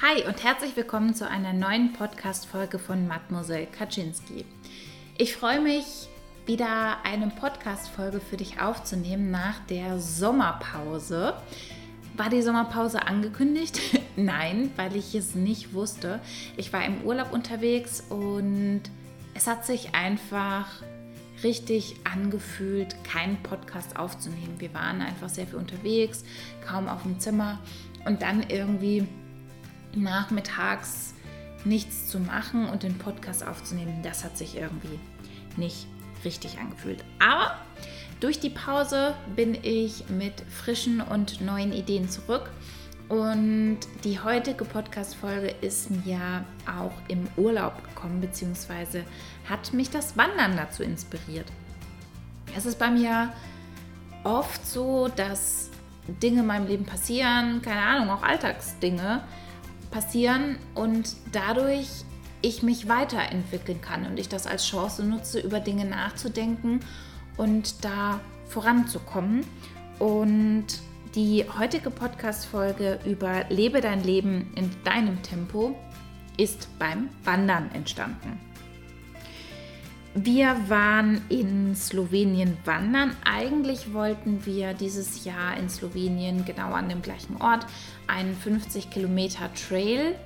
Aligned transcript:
Hi 0.00 0.24
und 0.28 0.44
herzlich 0.44 0.76
willkommen 0.76 1.12
zu 1.12 1.28
einer 1.28 1.52
neuen 1.52 1.92
Podcast-Folge 1.92 2.78
von 2.78 3.08
Mademoiselle 3.08 3.66
Kaczynski. 3.66 4.44
Ich 5.16 5.34
freue 5.34 5.60
mich, 5.60 6.08
wieder 6.46 6.98
eine 7.02 7.26
Podcast-Folge 7.26 8.20
für 8.20 8.36
dich 8.36 8.60
aufzunehmen 8.60 9.32
nach 9.32 9.58
der 9.66 9.98
Sommerpause. 9.98 11.34
War 12.16 12.30
die 12.30 12.42
Sommerpause 12.42 13.08
angekündigt? 13.08 13.80
Nein, 14.16 14.70
weil 14.76 14.94
ich 14.94 15.16
es 15.16 15.34
nicht 15.34 15.74
wusste. 15.74 16.20
Ich 16.56 16.72
war 16.72 16.84
im 16.84 17.02
Urlaub 17.02 17.32
unterwegs 17.32 18.00
und 18.08 18.82
es 19.34 19.48
hat 19.48 19.66
sich 19.66 19.96
einfach 19.96 20.68
richtig 21.42 21.96
angefühlt, 22.04 23.02
keinen 23.02 23.42
Podcast 23.42 23.98
aufzunehmen. 23.98 24.54
Wir 24.58 24.72
waren 24.74 25.00
einfach 25.00 25.28
sehr 25.28 25.48
viel 25.48 25.58
unterwegs, 25.58 26.22
kaum 26.64 26.86
auf 26.86 27.02
dem 27.02 27.18
Zimmer 27.18 27.58
und 28.04 28.22
dann 28.22 28.48
irgendwie 28.48 29.08
nachmittags 30.02 31.14
nichts 31.64 32.08
zu 32.08 32.18
machen 32.20 32.68
und 32.68 32.82
den 32.82 32.98
Podcast 32.98 33.46
aufzunehmen, 33.46 34.02
das 34.02 34.24
hat 34.24 34.38
sich 34.38 34.56
irgendwie 34.56 34.98
nicht 35.56 35.86
richtig 36.24 36.58
angefühlt. 36.58 37.04
Aber 37.18 37.56
durch 38.20 38.40
die 38.40 38.50
Pause 38.50 39.14
bin 39.36 39.56
ich 39.62 40.08
mit 40.08 40.40
frischen 40.50 41.00
und 41.00 41.40
neuen 41.40 41.72
Ideen 41.72 42.08
zurück. 42.08 42.50
Und 43.08 43.78
die 44.04 44.20
heutige 44.20 44.64
Podcast-Folge 44.64 45.54
ist 45.62 45.90
mir 45.90 46.44
auch 46.66 46.92
im 47.08 47.26
Urlaub 47.36 47.82
gekommen, 47.82 48.20
beziehungsweise 48.20 49.04
hat 49.48 49.72
mich 49.72 49.88
das 49.88 50.16
Wandern 50.16 50.56
dazu 50.56 50.82
inspiriert. 50.82 51.46
Es 52.54 52.66
ist 52.66 52.78
bei 52.78 52.90
mir 52.90 53.32
oft 54.24 54.66
so, 54.66 55.08
dass 55.08 55.70
Dinge 56.22 56.40
in 56.40 56.46
meinem 56.46 56.66
Leben 56.66 56.84
passieren, 56.84 57.62
keine 57.62 57.80
Ahnung, 57.80 58.10
auch 58.10 58.22
Alltagsdinge, 58.22 59.22
passieren 59.90 60.58
und 60.74 61.16
dadurch 61.32 61.88
ich 62.40 62.62
mich 62.62 62.88
weiterentwickeln 62.88 63.80
kann 63.80 64.06
und 64.06 64.18
ich 64.18 64.28
das 64.28 64.46
als 64.46 64.66
Chance 64.66 65.04
nutze, 65.04 65.40
über 65.40 65.60
Dinge 65.60 65.84
nachzudenken 65.84 66.80
und 67.36 67.84
da 67.84 68.20
voranzukommen. 68.46 69.44
Und 69.98 70.66
die 71.14 71.44
heutige 71.58 71.90
Podcast-Folge 71.90 73.00
über 73.04 73.44
Lebe 73.48 73.80
dein 73.80 74.04
Leben 74.04 74.52
in 74.54 74.70
deinem 74.84 75.22
Tempo 75.22 75.76
ist 76.36 76.68
beim 76.78 77.08
Wandern 77.24 77.70
entstanden. 77.72 78.47
Wir 80.24 80.56
waren 80.68 81.22
in 81.28 81.76
Slowenien 81.76 82.56
wandern. 82.64 83.14
Eigentlich 83.24 83.92
wollten 83.94 84.44
wir 84.44 84.74
dieses 84.74 85.24
Jahr 85.24 85.56
in 85.56 85.68
Slowenien 85.68 86.44
genau 86.44 86.72
an 86.72 86.88
dem 86.88 87.02
gleichen 87.02 87.40
Ort 87.40 87.64
einen 88.08 88.34
50 88.34 88.90
Kilometer 88.90 89.48
Trail, 89.54 90.16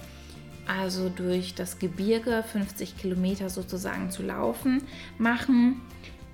also 0.67 1.11
durch 1.11 1.55
das 1.55 1.79
Gebirge 1.79 2.43
50 2.43 2.97
Kilometer 2.97 3.51
sozusagen 3.51 4.11
zu 4.11 4.23
laufen, 4.23 4.83
machen. 5.19 5.83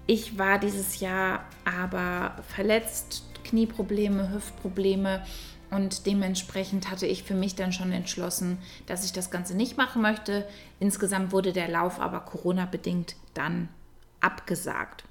Ich 0.07 0.39
war 0.39 0.61
dieses 0.61 1.01
Jahr 1.01 1.45
aber 1.65 2.37
verletzt, 2.55 3.25
Knieprobleme, 3.43 4.31
Hüftprobleme 4.33 5.25
und 5.71 6.07
dementsprechend 6.07 6.93
hatte 6.93 7.07
ich 7.07 7.25
für 7.25 7.35
mich 7.35 7.57
dann 7.57 7.73
schon 7.73 7.91
entschlossen, 7.91 8.59
dass 8.87 9.05
ich 9.05 9.13
das 9.13 9.33
Ganze 9.33 9.57
nicht 9.57 9.77
machen 9.77 10.01
möchte. 10.01 10.47
Insgesamt 10.79 11.33
wurde 11.33 11.53
der 11.53 11.69
Lauf 11.69 11.99
aber 11.99 12.21
Corona-bedingt 12.21 13.17
dann 13.39 13.69
abgesagt. 14.21 15.05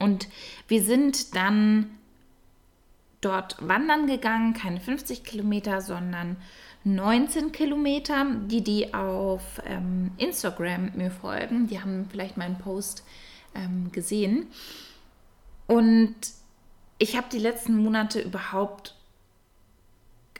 Und 0.00 0.28
wir 0.68 0.82
sind 0.82 1.34
dann 1.34 1.90
dort 3.20 3.56
wandern 3.66 4.06
gegangen, 4.06 4.54
keine 4.54 4.80
50 4.80 5.24
Kilometer, 5.24 5.80
sondern 5.80 6.36
19 6.84 7.52
Kilometer. 7.52 8.26
Die, 8.46 8.62
die 8.62 8.94
auf 8.94 9.60
ähm, 9.64 10.12
Instagram 10.16 10.92
mir 10.94 11.10
folgen, 11.10 11.66
die 11.66 11.80
haben 11.80 12.06
vielleicht 12.10 12.36
meinen 12.36 12.58
Post 12.58 13.04
ähm, 13.54 13.90
gesehen. 13.92 14.46
Und 15.66 16.14
ich 16.98 17.16
habe 17.16 17.26
die 17.30 17.38
letzten 17.38 17.76
Monate 17.76 18.20
überhaupt 18.20 18.94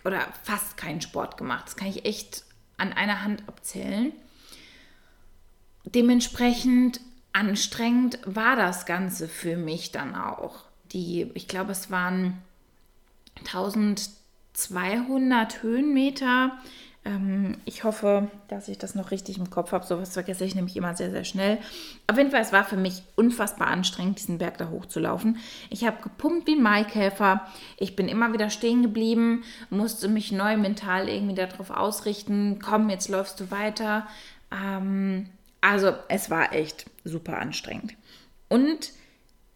oder 0.04 0.28
fast 0.44 0.76
keinen 0.76 1.00
Sport 1.00 1.36
gemacht. 1.36 1.66
Das 1.66 1.76
kann 1.76 1.88
ich 1.88 2.04
echt 2.04 2.44
an 2.76 2.92
einer 2.92 3.22
Hand 3.22 3.42
abzählen. 3.48 4.12
Dementsprechend 5.86 7.00
anstrengend 7.32 8.20
war 8.24 8.56
das 8.56 8.86
Ganze 8.86 9.28
für 9.28 9.56
mich 9.56 9.90
dann 9.92 10.14
auch. 10.14 10.64
Die, 10.92 11.30
ich 11.34 11.48
glaube, 11.48 11.72
es 11.72 11.90
waren 11.90 12.38
1200 13.44 15.62
Höhenmeter 15.62 16.58
ähm, 17.06 17.56
ich 17.64 17.84
hoffe, 17.84 18.28
dass 18.48 18.68
ich 18.68 18.78
das 18.78 18.94
noch 18.94 19.12
richtig 19.12 19.38
im 19.38 19.48
Kopf 19.48 19.72
habe. 19.72 19.86
Sowas 19.86 20.12
vergesse 20.12 20.44
ich 20.44 20.54
nämlich 20.54 20.76
immer 20.76 20.96
sehr, 20.96 21.10
sehr 21.10 21.24
schnell. 21.24 21.58
Auf 22.08 22.18
jeden 22.18 22.30
Fall, 22.30 22.42
es 22.42 22.52
war 22.52 22.64
für 22.64 22.76
mich 22.76 23.02
unfassbar 23.14 23.68
anstrengend, 23.68 24.18
diesen 24.18 24.38
Berg 24.38 24.58
da 24.58 24.70
hochzulaufen. 24.70 25.38
Ich 25.70 25.84
habe 25.84 26.02
gepumpt 26.02 26.48
wie 26.48 26.56
ein 26.56 26.62
Maikäfer. 26.62 27.46
Ich 27.76 27.94
bin 27.94 28.08
immer 28.08 28.32
wieder 28.32 28.50
stehen 28.50 28.82
geblieben, 28.82 29.44
musste 29.70 30.08
mich 30.08 30.32
neu 30.32 30.56
mental 30.56 31.08
irgendwie 31.08 31.36
darauf 31.36 31.70
ausrichten. 31.70 32.58
Komm, 32.60 32.90
jetzt 32.90 33.08
läufst 33.08 33.38
du 33.38 33.52
weiter. 33.52 34.06
Ähm, 34.50 35.28
also, 35.60 35.94
es 36.08 36.30
war 36.30 36.52
echt 36.52 36.86
super 37.04 37.38
anstrengend. 37.38 37.94
Und 38.48 38.92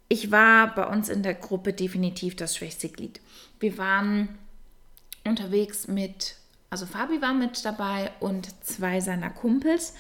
ich 0.09 0.31
war 0.31 0.75
bei 0.75 0.87
uns 0.87 1.09
in 1.09 1.23
der 1.23 1.35
Gruppe 1.35 1.73
definitiv 1.73 2.35
das 2.37 2.57
schwächste 2.57 2.89
Glied. 2.89 3.21
Wir 3.61 3.79
waren 3.79 4.39
unterwegs 5.25 5.87
mit 5.87 6.37
also 6.71 6.87
Fabi 6.87 7.21
war 7.21 7.35
mit 7.35 7.65
dabei 7.65 8.13
und 8.21 8.65
zwei 8.65 9.01
seiner 9.01 9.31
Kumpels, 9.31 9.95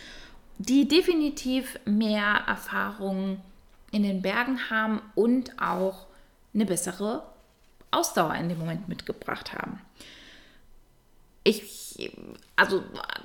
die 0.58 0.86
definitiv 0.86 1.78
mehr 1.84 2.44
Erfahrung 2.46 3.40
in 3.90 4.04
den 4.04 4.22
Bergen 4.22 4.70
haben 4.70 5.02
und 5.16 5.60
auch 5.60 6.06
eine 6.54 6.64
bessere 6.64 7.24
Ausdauer 7.90 8.36
in 8.36 8.48
dem 8.48 8.58
Moment 8.58 8.88
mitgebracht 8.88 9.52
haben. 9.52 9.80
Ich, 11.42 12.10
also 12.56 12.82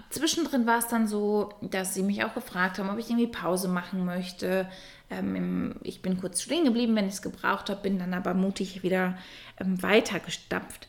zwischendrin 0.09 0.65
war 0.65 0.79
es 0.79 0.87
dann 0.87 1.07
so, 1.07 1.49
dass 1.61 1.93
sie 1.93 2.03
mich 2.03 2.23
auch 2.23 2.33
gefragt 2.33 2.79
haben, 2.79 2.89
ob 2.89 2.97
ich 2.97 3.09
irgendwie 3.09 3.27
Pause 3.27 3.67
machen 3.67 4.05
möchte. 4.05 4.69
Ähm, 5.09 5.75
ich 5.83 6.01
bin 6.01 6.19
kurz 6.19 6.41
stehen 6.41 6.65
geblieben, 6.65 6.95
wenn 6.95 7.07
ich 7.07 7.15
es 7.15 7.21
gebraucht 7.21 7.69
habe, 7.69 7.81
bin 7.81 7.99
dann 7.99 8.13
aber 8.13 8.33
mutig 8.33 8.83
wieder 8.83 9.17
ähm, 9.59 9.81
weitergestapft. 9.83 10.87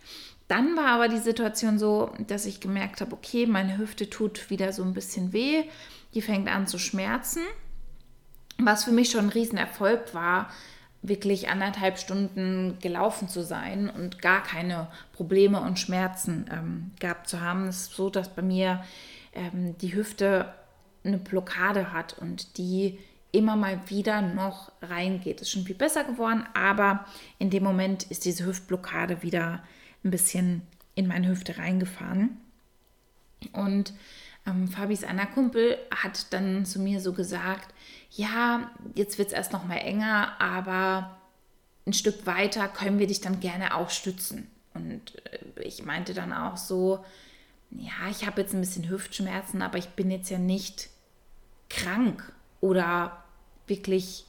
Dann 0.48 0.76
war 0.76 0.86
aber 0.86 1.08
die 1.08 1.18
Situation 1.18 1.78
so, 1.78 2.12
dass 2.28 2.46
ich 2.46 2.60
gemerkt 2.60 3.00
habe, 3.00 3.12
okay, 3.12 3.46
meine 3.46 3.78
Hüfte 3.78 4.08
tut 4.08 4.48
wieder 4.50 4.72
so 4.72 4.84
ein 4.84 4.94
bisschen 4.94 5.32
weh, 5.32 5.64
die 6.14 6.22
fängt 6.22 6.48
an 6.48 6.68
zu 6.68 6.78
schmerzen. 6.78 7.42
Was 8.58 8.84
für 8.84 8.92
mich 8.92 9.10
schon 9.10 9.26
ein 9.26 9.30
Riesenerfolg 9.30 10.14
war, 10.14 10.50
wirklich 11.08 11.48
anderthalb 11.48 11.98
Stunden 11.98 12.78
gelaufen 12.80 13.28
zu 13.28 13.42
sein 13.44 13.88
und 13.88 14.20
gar 14.20 14.42
keine 14.42 14.88
Probleme 15.12 15.60
und 15.60 15.78
Schmerzen 15.78 16.46
ähm, 16.52 16.90
gehabt 16.98 17.28
zu 17.28 17.40
haben. 17.40 17.68
Es 17.68 17.82
ist 17.82 17.94
so, 17.94 18.10
dass 18.10 18.28
bei 18.28 18.42
mir 18.42 18.84
ähm, 19.32 19.76
die 19.78 19.94
Hüfte 19.94 20.52
eine 21.04 21.18
Blockade 21.18 21.92
hat 21.92 22.18
und 22.18 22.58
die 22.58 22.98
immer 23.32 23.54
mal 23.54 23.78
wieder 23.88 24.22
noch 24.22 24.72
reingeht. 24.82 25.40
Ist 25.40 25.50
schon 25.50 25.64
viel 25.64 25.76
besser 25.76 26.04
geworden, 26.04 26.44
aber 26.54 27.06
in 27.38 27.50
dem 27.50 27.62
Moment 27.62 28.04
ist 28.04 28.24
diese 28.24 28.46
Hüftblockade 28.46 29.22
wieder 29.22 29.62
ein 30.04 30.10
bisschen 30.10 30.62
in 30.94 31.06
meine 31.06 31.28
Hüfte 31.28 31.58
reingefahren. 31.58 32.38
Und 33.52 33.92
ähm, 34.46 34.68
Fabis 34.68 35.04
einer 35.04 35.26
Kumpel 35.26 35.78
hat 35.90 36.32
dann 36.32 36.64
zu 36.64 36.78
mir 36.78 37.00
so 37.00 37.12
gesagt, 37.12 37.74
ja, 38.10 38.70
jetzt 38.94 39.18
wird 39.18 39.28
es 39.28 39.34
erst 39.34 39.52
noch 39.52 39.64
mal 39.64 39.76
enger, 39.76 40.40
aber 40.40 41.18
ein 41.86 41.92
Stück 41.92 42.26
weiter 42.26 42.68
können 42.68 42.98
wir 42.98 43.06
dich 43.06 43.20
dann 43.20 43.40
gerne 43.40 43.74
auch 43.74 43.90
stützen. 43.90 44.50
Und 44.74 45.22
äh, 45.26 45.62
ich 45.62 45.84
meinte 45.84 46.14
dann 46.14 46.32
auch 46.32 46.56
so, 46.56 47.04
ja, 47.70 48.08
ich 48.10 48.26
habe 48.26 48.40
jetzt 48.40 48.54
ein 48.54 48.60
bisschen 48.60 48.88
Hüftschmerzen, 48.88 49.62
aber 49.62 49.78
ich 49.78 49.88
bin 49.90 50.10
jetzt 50.10 50.30
ja 50.30 50.38
nicht 50.38 50.88
krank 51.68 52.32
oder 52.60 53.24
wirklich 53.66 54.24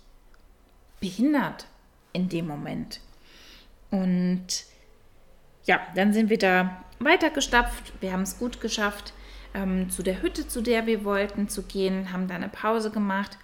behindert 1.00 1.68
in 2.14 2.30
dem 2.30 2.48
Moment. 2.48 3.00
Und 3.92 4.48
ja, 5.66 5.80
dann 5.96 6.14
sind 6.14 6.30
wir 6.30 6.38
da 6.38 6.84
weitergestapft. 7.00 7.94
Wir 8.02 8.12
haben 8.12 8.24
es 8.24 8.40
gut 8.40 8.60
geschafft, 8.60 9.14
ähm, 9.58 9.90
zu 9.90 10.04
der 10.04 10.22
Hütte, 10.22 10.48
zu 10.48 10.62
der 10.62 10.86
wir 10.86 11.04
wollten, 11.04 11.50
zu 11.50 11.64
gehen, 11.64 12.12
haben 12.14 12.28
da 12.28 12.36
eine 12.36 12.50
Pause 12.50 12.92
gemacht 12.92 13.38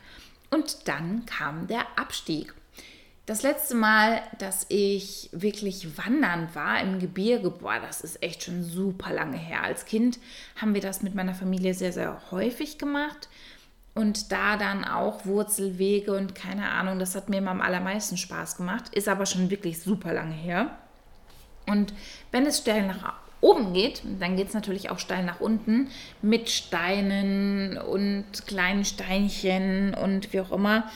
und 0.51 0.87
dann 0.87 1.25
kam 1.25 1.67
der 1.67 1.85
Abstieg. 1.97 2.53
Das 3.25 3.41
letzte 3.41 3.75
Mal, 3.75 4.21
dass 4.37 4.65
ich 4.67 5.29
wirklich 5.31 5.97
wandern 5.97 6.49
war 6.53 6.81
im 6.81 6.99
Gebirge, 6.99 7.49
boah, 7.49 7.79
das 7.79 8.01
ist 8.01 8.21
echt 8.21 8.43
schon 8.43 8.63
super 8.63 9.13
lange 9.13 9.37
her. 9.37 9.63
Als 9.63 9.85
Kind 9.85 10.19
haben 10.59 10.73
wir 10.73 10.81
das 10.81 11.01
mit 11.01 11.15
meiner 11.15 11.33
Familie 11.33 11.73
sehr, 11.73 11.93
sehr 11.93 12.21
häufig 12.31 12.77
gemacht. 12.77 13.29
Und 13.95 14.31
da 14.31 14.57
dann 14.57 14.83
auch 14.83 15.25
Wurzelwege 15.25 16.17
und 16.17 16.35
keine 16.35 16.69
Ahnung, 16.69 16.99
das 16.99 17.15
hat 17.15 17.29
mir 17.29 17.37
immer 17.37 17.51
am 17.51 17.61
allermeisten 17.61 18.17
Spaß 18.17 18.57
gemacht. 18.57 18.93
Ist 18.93 19.07
aber 19.07 19.25
schon 19.25 19.49
wirklich 19.49 19.81
super 19.81 20.13
lange 20.13 20.33
her. 20.33 20.75
Und 21.65 21.93
wenn 22.31 22.45
es 22.45 22.57
Stellen 22.57 22.87
nach 22.87 23.22
oben 23.43 23.73
geht, 23.73 24.01
dann 24.19 24.37
geht 24.37 24.47
es 24.47 24.53
natürlich 24.53 24.89
auch 24.89 24.99
steil 24.99 25.23
nach 25.23 25.41
unten 25.41 25.89
mit 26.21 26.49
Steinen 26.49 27.77
und 27.77 28.25
kleinen 28.47 28.85
Steinchen 28.85 29.93
und 29.93 30.31
wie 30.31 30.39
auch 30.39 30.51
immer. 30.51 30.89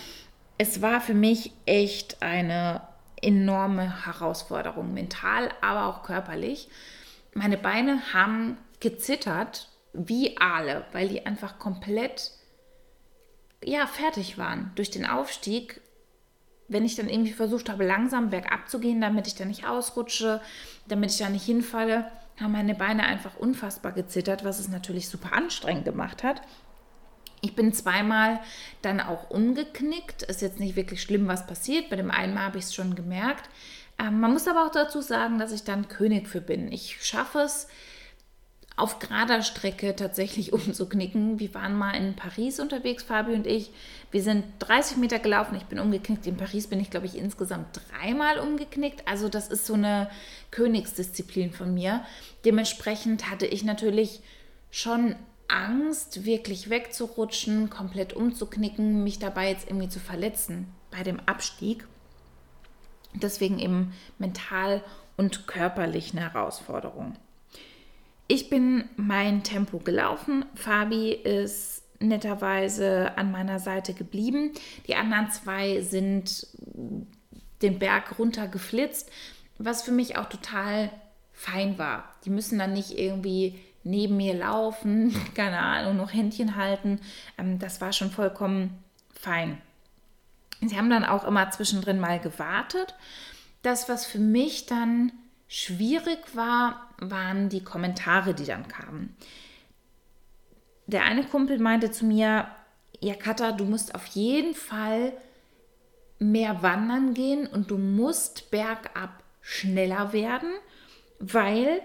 Es 0.58 0.82
war 0.82 1.02
für 1.02 1.14
mich 1.14 1.52
echt 1.66 2.22
eine 2.22 2.82
enorme 3.22 4.06
Herausforderung, 4.06 4.94
mental, 4.94 5.50
aber 5.62 5.88
auch 5.88 6.04
körperlich. 6.04 6.70
Meine 7.34 7.58
Beine 7.58 8.02
haben 8.14 8.58
gezittert 8.80 9.70
wie 9.94 10.38
Aale, 10.38 10.86
weil 10.94 11.10
die 11.10 11.26
einfach 11.26 11.60
komplett 11.60 12.32
ja, 13.64 13.88
fertig 13.88 14.38
waren 14.38 14.72
durch 14.76 14.90
den 14.90 15.06
Aufstieg. 15.06 15.82
Wenn 16.70 16.86
ich 16.86 16.96
dann 16.96 17.10
irgendwie 17.10 17.34
versucht 17.34 17.70
habe, 17.70 17.86
langsam 17.86 18.30
bergab 18.30 18.70
zu 18.70 18.80
gehen, 18.80 19.02
damit 19.02 19.28
ich 19.28 19.36
da 19.36 19.46
nicht 19.46 19.66
ausrutsche, 19.66 20.42
damit 20.88 21.12
ich 21.12 21.18
da 21.18 21.30
nicht 21.30 21.46
hinfalle, 21.46 22.10
haben 22.40 22.52
meine 22.52 22.76
Beine 22.76 23.04
einfach 23.04 23.38
unfassbar 23.38 23.92
gezittert, 23.92 24.44
was 24.44 24.60
es 24.60 24.68
natürlich 24.68 25.10
super 25.10 25.34
anstrengend 25.34 25.86
gemacht 25.86 26.24
hat. 26.24 26.42
Ich 27.42 27.56
bin 27.56 27.74
zweimal 27.74 28.40
dann 28.82 29.00
auch 29.00 29.30
umgeknickt. 29.30 30.24
Ist 30.24 30.42
jetzt 30.42 30.60
nicht 30.60 30.76
wirklich 30.76 31.02
schlimm, 31.02 31.28
was 31.28 31.46
passiert. 31.48 31.90
Bei 31.90 31.96
dem 31.96 32.12
einen 32.12 32.34
Mal 32.34 32.46
habe 32.46 32.58
ich 32.58 32.66
es 32.66 32.76
schon 32.76 32.96
gemerkt. 32.96 33.50
Ähm, 34.00 34.20
man 34.20 34.34
muss 34.34 34.48
aber 34.48 34.66
auch 34.66 34.72
dazu 34.72 35.02
sagen, 35.02 35.40
dass 35.40 35.52
ich 35.52 35.64
dann 35.64 35.88
König 35.88 36.28
für 36.28 36.42
bin. 36.42 36.72
Ich 36.72 37.04
schaffe 37.04 37.40
es, 37.40 37.68
auf 38.78 39.00
gerader 39.00 39.42
Strecke 39.42 39.96
tatsächlich 39.96 40.54
umzuknicken. 40.54 41.40
Wir 41.40 41.54
waren 41.54 41.76
mal 41.76 41.92
in 41.92 42.16
Paris 42.16 42.62
unterwegs, 42.62 43.04
Fabi 43.04 43.34
und 43.34 43.46
ich. 43.46 43.72
Wir 44.12 44.24
sind 44.24 44.46
30 44.60 44.98
Meter 44.98 45.20
gelaufen, 45.20 45.58
ich 45.58 45.66
bin 45.66 45.80
umgeknickt. 45.80 46.26
In 46.26 46.38
Paris 46.38 46.68
bin 46.68 46.80
ich, 46.80 46.90
glaube 46.90 47.08
ich, 47.08 47.18
insgesamt 47.18 47.82
dreimal 47.92 48.40
umgeknickt. 48.40 49.06
Also 49.06 49.28
das 49.28 49.50
ist 49.50 49.66
so 49.66 49.74
eine 49.74 50.10
Königsdisziplin 50.52 51.52
von 51.52 51.74
mir. 51.74 52.06
Dementsprechend 52.46 53.30
hatte 53.30 53.48
ich 53.48 53.66
natürlich 53.66 54.22
schon 54.72 55.16
Angst, 55.50 56.26
wirklich 56.26 56.70
wegzurutschen, 56.70 57.70
komplett 57.70 58.14
umzuknicken, 58.14 59.04
mich 59.04 59.18
dabei 59.20 59.50
jetzt 59.50 59.68
irgendwie 59.68 59.90
zu 59.90 60.00
verletzen 60.00 60.68
bei 60.92 61.04
dem 61.04 61.20
Abstieg. 61.22 61.88
Deswegen 63.14 63.58
eben 63.60 63.94
mental 64.20 64.84
und 65.16 65.48
körperlich 65.48 66.12
eine 66.12 66.22
Herausforderung. 66.22 67.16
Ich 68.28 68.50
bin 68.50 68.90
mein 68.98 69.44
Tempo 69.44 69.80
gelaufen. 69.80 70.46
Fabi 70.56 71.12
ist 71.12 71.84
netterweise 72.00 73.18
an 73.18 73.32
meiner 73.32 73.60
Seite 73.60 73.94
geblieben. 73.94 74.52
Die 74.88 74.96
anderen 74.96 75.32
zwei 75.32 75.82
sind 75.82 76.48
den 77.62 77.80
Berg 77.80 78.20
runter 78.20 78.48
geflitzt, 78.48 79.10
was 79.58 79.82
für 79.82 79.92
mich 79.92 80.18
auch 80.18 80.30
total 80.30 80.92
fein 81.32 81.78
war. 81.78 82.14
Die 82.26 82.30
müssen 82.30 82.60
dann 82.60 82.74
nicht 82.74 82.98
irgendwie 82.98 83.58
neben 83.84 84.18
mir 84.18 84.36
laufen, 84.36 85.16
keine 85.34 85.60
Ahnung, 85.60 85.98
noch 85.98 86.14
Händchen 86.14 86.56
halten. 86.56 87.00
Ähm, 87.38 87.60
das 87.60 87.82
war 87.82 87.94
schon 87.94 88.12
vollkommen 88.12 88.84
fein. 89.14 89.60
Sie 90.62 90.78
haben 90.78 90.90
dann 90.90 91.06
auch 91.06 91.24
immer 91.24 91.50
zwischendrin 91.52 92.00
mal 92.00 92.20
gewartet. 92.20 92.96
Das, 93.62 93.90
was 93.90 94.06
für 94.06 94.20
mich 94.20 94.66
dann 94.66 95.12
schwierig 95.48 96.36
war, 96.36 96.90
waren 97.00 97.50
die 97.50 97.64
Kommentare, 97.64 98.34
die 98.34 98.46
dann 98.46 98.68
kamen. 98.68 99.16
Der 100.88 101.04
eine 101.04 101.26
Kumpel 101.26 101.60
meinte 101.60 101.92
zu 101.92 102.06
mir, 102.06 102.48
ja 103.00 103.14
Katha, 103.16 103.52
du 103.52 103.66
musst 103.66 103.94
auf 103.96 104.06
jeden 104.08 104.56
Fall 104.56 105.14
mehr 106.20 106.62
wandern 106.64 107.14
gehen 107.14 107.46
und 107.46 107.70
du 107.70 107.78
musst 107.78 108.50
bergab 108.52 109.24
schneller 109.42 110.14
werden, 110.14 110.50
weil 111.20 111.82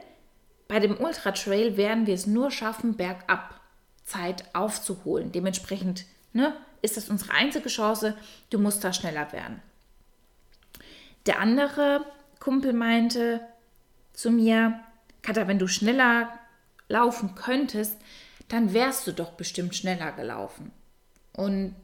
bei 0.69 0.81
dem 0.81 0.99
Ultra 0.99 1.32
Trail 1.32 1.76
werden 1.76 2.06
wir 2.06 2.15
es 2.15 2.26
nur 2.26 2.50
schaffen, 2.50 2.97
bergab 2.97 3.61
Zeit 4.05 4.44
aufzuholen. 4.55 5.32
Dementsprechend 5.32 6.06
ne, 6.32 6.56
ist 6.81 6.97
das 6.97 7.11
unsere 7.11 7.32
einzige 7.32 7.69
Chance, 7.69 8.17
du 8.50 8.58
musst 8.58 8.82
da 8.82 8.93
schneller 8.93 9.32
werden. 9.32 9.61
Der 11.26 11.41
andere 11.41 12.05
Kumpel 12.41 12.73
meinte, 12.73 13.41
zu 14.12 14.31
mir, 14.31 14.81
Katha, 15.23 15.49
wenn 15.49 15.59
du 15.59 15.69
schneller 15.69 16.38
laufen 16.88 17.35
könntest, 17.35 17.97
dann 18.49 18.75
wärst 18.75 19.06
du 19.06 19.12
doch 19.12 19.32
bestimmt 19.32 19.75
schneller 19.75 20.12
gelaufen. 20.12 20.73
Und 21.32 21.75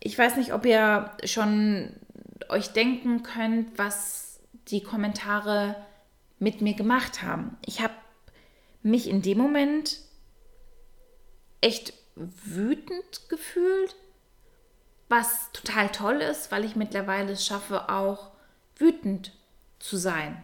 ich 0.00 0.16
weiß 0.18 0.36
nicht, 0.36 0.52
ob 0.52 0.66
ihr 0.66 1.10
schon 1.24 1.94
euch 2.48 2.68
denken 2.72 3.22
könnt, 3.22 3.78
was 3.78 4.40
die 4.68 4.82
Kommentare 4.82 5.76
mit 6.38 6.60
mir 6.60 6.74
gemacht 6.74 7.22
haben. 7.22 7.56
Ich 7.64 7.80
habe 7.80 7.94
mich 8.82 9.08
in 9.08 9.22
dem 9.22 9.38
Moment 9.38 9.98
echt 11.60 11.94
wütend 12.14 13.28
gefühlt, 13.28 13.96
was 15.08 15.50
total 15.52 15.88
toll 15.90 16.20
ist, 16.20 16.52
weil 16.52 16.64
ich 16.64 16.76
mittlerweile 16.76 17.32
es 17.32 17.46
schaffe, 17.46 17.88
auch 17.88 18.30
wütend 18.76 19.32
zu 19.78 19.96
sein 19.96 20.42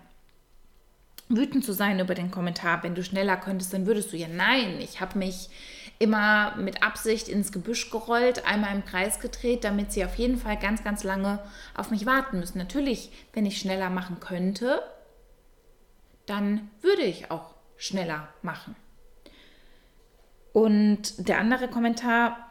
wütend 1.28 1.64
zu 1.64 1.72
sein 1.72 2.00
über 2.00 2.14
den 2.14 2.30
Kommentar, 2.30 2.82
wenn 2.82 2.94
du 2.94 3.02
schneller 3.02 3.36
könntest, 3.36 3.72
dann 3.72 3.86
würdest 3.86 4.12
du 4.12 4.16
ja 4.16 4.28
nein, 4.28 4.78
ich 4.80 5.00
habe 5.00 5.18
mich 5.18 5.48
immer 5.98 6.56
mit 6.56 6.82
Absicht 6.82 7.28
ins 7.28 7.52
Gebüsch 7.52 7.90
gerollt, 7.90 8.46
einmal 8.46 8.74
im 8.74 8.84
Kreis 8.84 9.20
gedreht, 9.20 9.64
damit 9.64 9.92
sie 9.92 10.04
auf 10.04 10.16
jeden 10.16 10.36
Fall 10.36 10.58
ganz, 10.58 10.84
ganz 10.84 11.04
lange 11.04 11.38
auf 11.74 11.90
mich 11.90 12.04
warten 12.04 12.40
müssen. 12.40 12.58
Natürlich, 12.58 13.10
wenn 13.32 13.46
ich 13.46 13.58
schneller 13.58 13.90
machen 13.90 14.20
könnte, 14.20 14.82
dann 16.26 16.70
würde 16.80 17.02
ich 17.02 17.30
auch 17.30 17.54
schneller 17.76 18.28
machen. 18.42 18.76
Und 20.52 21.28
der 21.28 21.38
andere 21.38 21.68
Kommentar, 21.68 22.43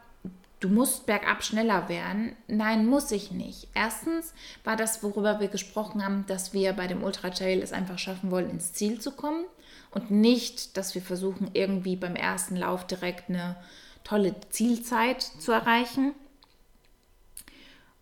du 0.64 0.70
musst 0.70 1.04
bergab 1.04 1.44
schneller 1.44 1.90
werden. 1.90 2.34
Nein, 2.48 2.86
muss 2.86 3.12
ich 3.12 3.30
nicht. 3.30 3.68
Erstens 3.74 4.32
war 4.64 4.76
das, 4.76 5.02
worüber 5.02 5.38
wir 5.38 5.48
gesprochen 5.48 6.02
haben, 6.02 6.24
dass 6.26 6.54
wir 6.54 6.72
bei 6.72 6.86
dem 6.86 7.02
Ultra 7.02 7.28
Trail 7.28 7.60
es 7.60 7.74
einfach 7.74 7.98
schaffen 7.98 8.30
wollen, 8.30 8.48
ins 8.48 8.72
Ziel 8.72 8.98
zu 8.98 9.10
kommen 9.10 9.44
und 9.90 10.10
nicht, 10.10 10.78
dass 10.78 10.94
wir 10.94 11.02
versuchen, 11.02 11.50
irgendwie 11.52 11.96
beim 11.96 12.16
ersten 12.16 12.56
Lauf 12.56 12.86
direkt 12.86 13.28
eine 13.28 13.56
tolle 14.04 14.34
Zielzeit 14.48 15.20
zu 15.20 15.52
erreichen. 15.52 16.14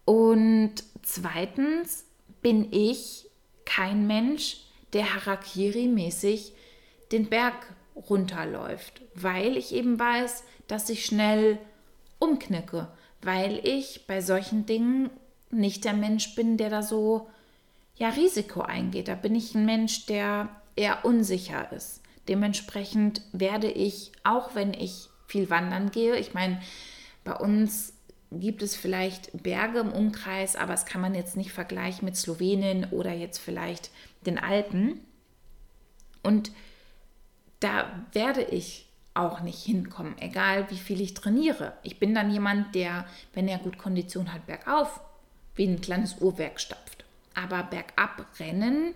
Und 0.05 0.75
zweitens 1.03 2.05
bin 2.43 2.73
ich 2.73 3.27
kein 3.65 4.07
Mensch, 4.07 4.59
der 4.93 5.17
Harakiri-mäßig 5.17 6.53
den 7.11 7.29
Berg 7.29 7.55
runterläuft, 7.97 9.03
weil 9.17 9.57
ich 9.57 9.75
eben 9.75 9.99
weiß, 9.99 10.45
dass 10.69 10.89
ich 10.91 11.05
schnell 11.05 11.59
umknicke, 12.23 12.89
weil 13.21 13.61
ich 13.67 14.07
bei 14.07 14.21
solchen 14.21 14.65
Dingen 14.65 15.11
nicht 15.51 15.85
der 15.85 15.93
Mensch 15.93 16.35
bin, 16.35 16.57
der 16.57 16.71
da 16.71 16.83
so 16.83 17.29
ja 17.97 18.09
Risiko 18.09 18.63
eingeht. 18.63 19.09
Da 19.09 19.15
bin 19.15 19.35
ich 19.35 19.55
ein 19.55 19.67
Mensch, 19.67 20.07
der 20.07 20.49
eher 20.77 21.05
unsicher 21.05 21.73
ist. 21.73 22.01
Dementsprechend 22.29 23.23
werde 23.33 23.71
ich, 23.71 24.13
auch 24.25 24.55
wenn 24.55 24.73
ich 24.73 25.09
viel 25.27 25.51
wandern 25.51 25.91
gehe, 25.91 26.17
ich 26.17 26.35
meine, 26.35 26.61
bei 27.25 27.35
uns 27.35 27.95
gibt 28.31 28.63
es 28.63 28.77
vielleicht 28.77 29.43
Berge 29.43 29.81
im 29.81 29.93
Umkreis, 29.93 30.57
aber 30.57 30.73
das 30.73 30.87
kann 30.87 31.01
man 31.01 31.15
jetzt 31.15 31.37
nicht 31.37 31.53
vergleichen 31.53 32.05
mit 32.05 32.17
Slowenien 32.17 32.87
oder 32.91 33.13
jetzt 33.13 33.39
vielleicht 33.39 33.91
den 34.25 34.39
Alpen. 34.39 35.01
Und 36.23 36.53
da 37.61 38.07
werde 38.13 38.43
ich 38.43 38.89
auch 39.15 39.41
nicht 39.41 39.63
hinkommen, 39.63 40.17
egal 40.19 40.71
wie 40.71 40.79
viel 40.79 41.01
ich 41.01 41.15
trainiere. 41.15 41.75
Ich 41.83 41.99
bin 41.99 42.15
dann 42.15 42.31
jemand, 42.31 42.75
der, 42.75 43.05
wenn 43.35 43.49
er 43.49 43.59
gut 43.59 43.79
Kondition 43.79 44.33
hat, 44.33 44.47
bergauf 44.47 45.01
wie 45.55 45.67
ein 45.67 45.81
kleines 45.81 46.21
Uhrwerk 46.21 46.61
stapft. 46.61 47.05
Aber 47.35 47.63
bergab 47.65 48.27
rennen, 48.39 48.95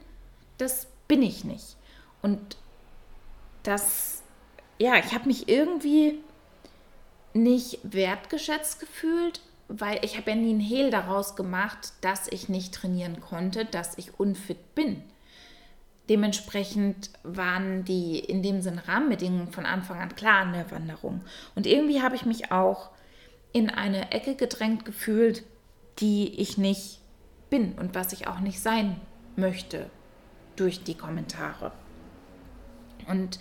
das 0.59 0.87
bin 1.09 1.23
ich 1.23 1.45
nicht. 1.45 1.77
Und 2.23 2.57
das, 3.63 4.23
ja, 4.79 4.97
ich 4.97 5.13
habe 5.13 5.27
mich 5.27 5.49
irgendwie 5.49 6.19
nicht 7.35 7.81
wertgeschätzt 7.83 8.81
gefühlt, 8.81 9.43
weil 9.69 10.03
ich 10.05 10.17
habe 10.17 10.31
ja 10.31 10.37
nie 10.37 10.51
einen 10.51 10.61
Hehl 10.61 10.91
daraus 10.91 11.37
gemacht, 11.37 11.93
dass 12.01 12.29
ich 12.29 12.49
nicht 12.49 12.75
trainieren 12.75 13.21
konnte, 13.21 13.65
dass 13.65 13.99
ich 13.99 14.19
unfit 14.19 14.75
bin. 14.75 15.03
Dementsprechend 16.09 17.11
waren 17.25 17.85
die 17.85 18.19
in 18.19 18.43
dem 18.43 18.63
Sinn 18.63 18.79
Rahmenbedingungen 18.79 19.53
von 19.53 19.67
Anfang 19.67 20.01
an 20.01 20.15
klar 20.15 20.43
an 20.43 20.53
der 20.53 20.71
Wanderung. 20.71 21.23
Und 21.55 21.67
irgendwie 21.67 22.03
habe 22.03 22.15
ich 22.15 22.25
mich 22.25 22.53
auch 22.53 22.91
in 23.53 23.71
eine 23.71 24.13
Ecke 24.13 24.37
gedrängt 24.37 24.85
gefühlt, 24.85 25.43
die 25.99 26.41
ich 26.41 26.59
nicht 26.59 27.01
bin 27.51 27.73
und 27.73 27.95
was 27.95 28.13
ich 28.13 28.29
auch 28.29 28.41
nicht 28.41 28.61
sein 28.61 29.01
möchte 29.35 29.91
durch 30.57 30.85
die 30.85 30.95
Kommentare. 30.95 31.73
Und 33.09 33.39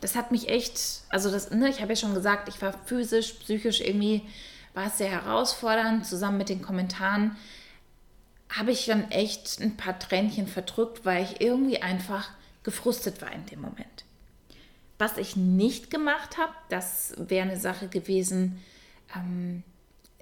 das 0.00 0.16
hat 0.16 0.32
mich 0.32 0.48
echt, 0.48 1.02
also 1.08 1.30
das, 1.30 1.50
ne, 1.50 1.68
ich 1.68 1.80
habe 1.80 1.92
ja 1.92 1.96
schon 1.96 2.14
gesagt, 2.14 2.48
ich 2.48 2.60
war 2.62 2.72
physisch, 2.72 3.32
psychisch 3.34 3.80
irgendwie, 3.80 4.22
war 4.74 4.86
es 4.86 4.98
sehr 4.98 5.10
herausfordernd, 5.10 6.06
zusammen 6.06 6.38
mit 6.38 6.48
den 6.48 6.62
Kommentaren 6.62 7.36
habe 8.50 8.72
ich 8.72 8.86
dann 8.86 9.10
echt 9.10 9.60
ein 9.60 9.76
paar 9.76 9.98
Tränchen 9.98 10.46
verdrückt, 10.46 11.04
weil 11.04 11.24
ich 11.24 11.40
irgendwie 11.40 11.82
einfach 11.82 12.30
gefrustet 12.62 13.20
war 13.20 13.32
in 13.32 13.46
dem 13.46 13.60
Moment. 13.60 14.04
Was 14.98 15.16
ich 15.16 15.36
nicht 15.36 15.90
gemacht 15.90 16.38
habe, 16.38 16.52
das 16.70 17.14
wäre 17.16 17.46
eine 17.46 17.58
Sache 17.58 17.88
gewesen, 17.88 18.60
ähm, 19.14 19.62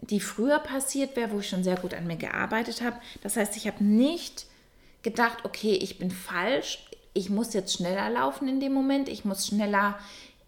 die 0.02 0.20
früher 0.20 0.58
passiert 0.58 1.16
wäre, 1.16 1.30
wo 1.32 1.40
ich 1.40 1.48
schon 1.48 1.64
sehr 1.64 1.76
gut 1.76 1.94
an 1.94 2.06
mir 2.06 2.16
gearbeitet 2.16 2.82
habe. 2.82 3.00
Das 3.22 3.36
heißt, 3.36 3.56
ich 3.56 3.66
habe 3.66 3.82
nicht 3.82 4.46
gedacht, 5.02 5.44
okay, 5.44 5.72
ich 5.74 5.98
bin 5.98 6.10
falsch, 6.10 6.84
ich 7.14 7.30
muss 7.30 7.54
jetzt 7.54 7.74
schneller 7.74 8.10
laufen 8.10 8.48
in 8.48 8.60
dem 8.60 8.74
Moment, 8.74 9.08
ich 9.08 9.24
muss 9.24 9.46
schneller 9.46 9.98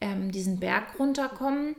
ähm, 0.00 0.30
diesen 0.30 0.60
Berg 0.60 0.98
runterkommen, 0.98 1.76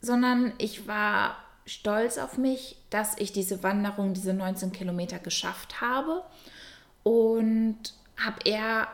sondern 0.00 0.52
ich 0.58 0.86
war 0.86 1.36
stolz 1.66 2.18
auf 2.18 2.38
mich, 2.38 2.76
dass 2.90 3.16
ich 3.18 3.32
diese 3.32 3.62
Wanderung, 3.62 4.14
diese 4.14 4.34
19 4.34 4.72
Kilometer 4.72 5.18
geschafft 5.18 5.80
habe 5.80 6.22
und 7.02 7.76
habe 8.16 8.40
eher 8.44 8.88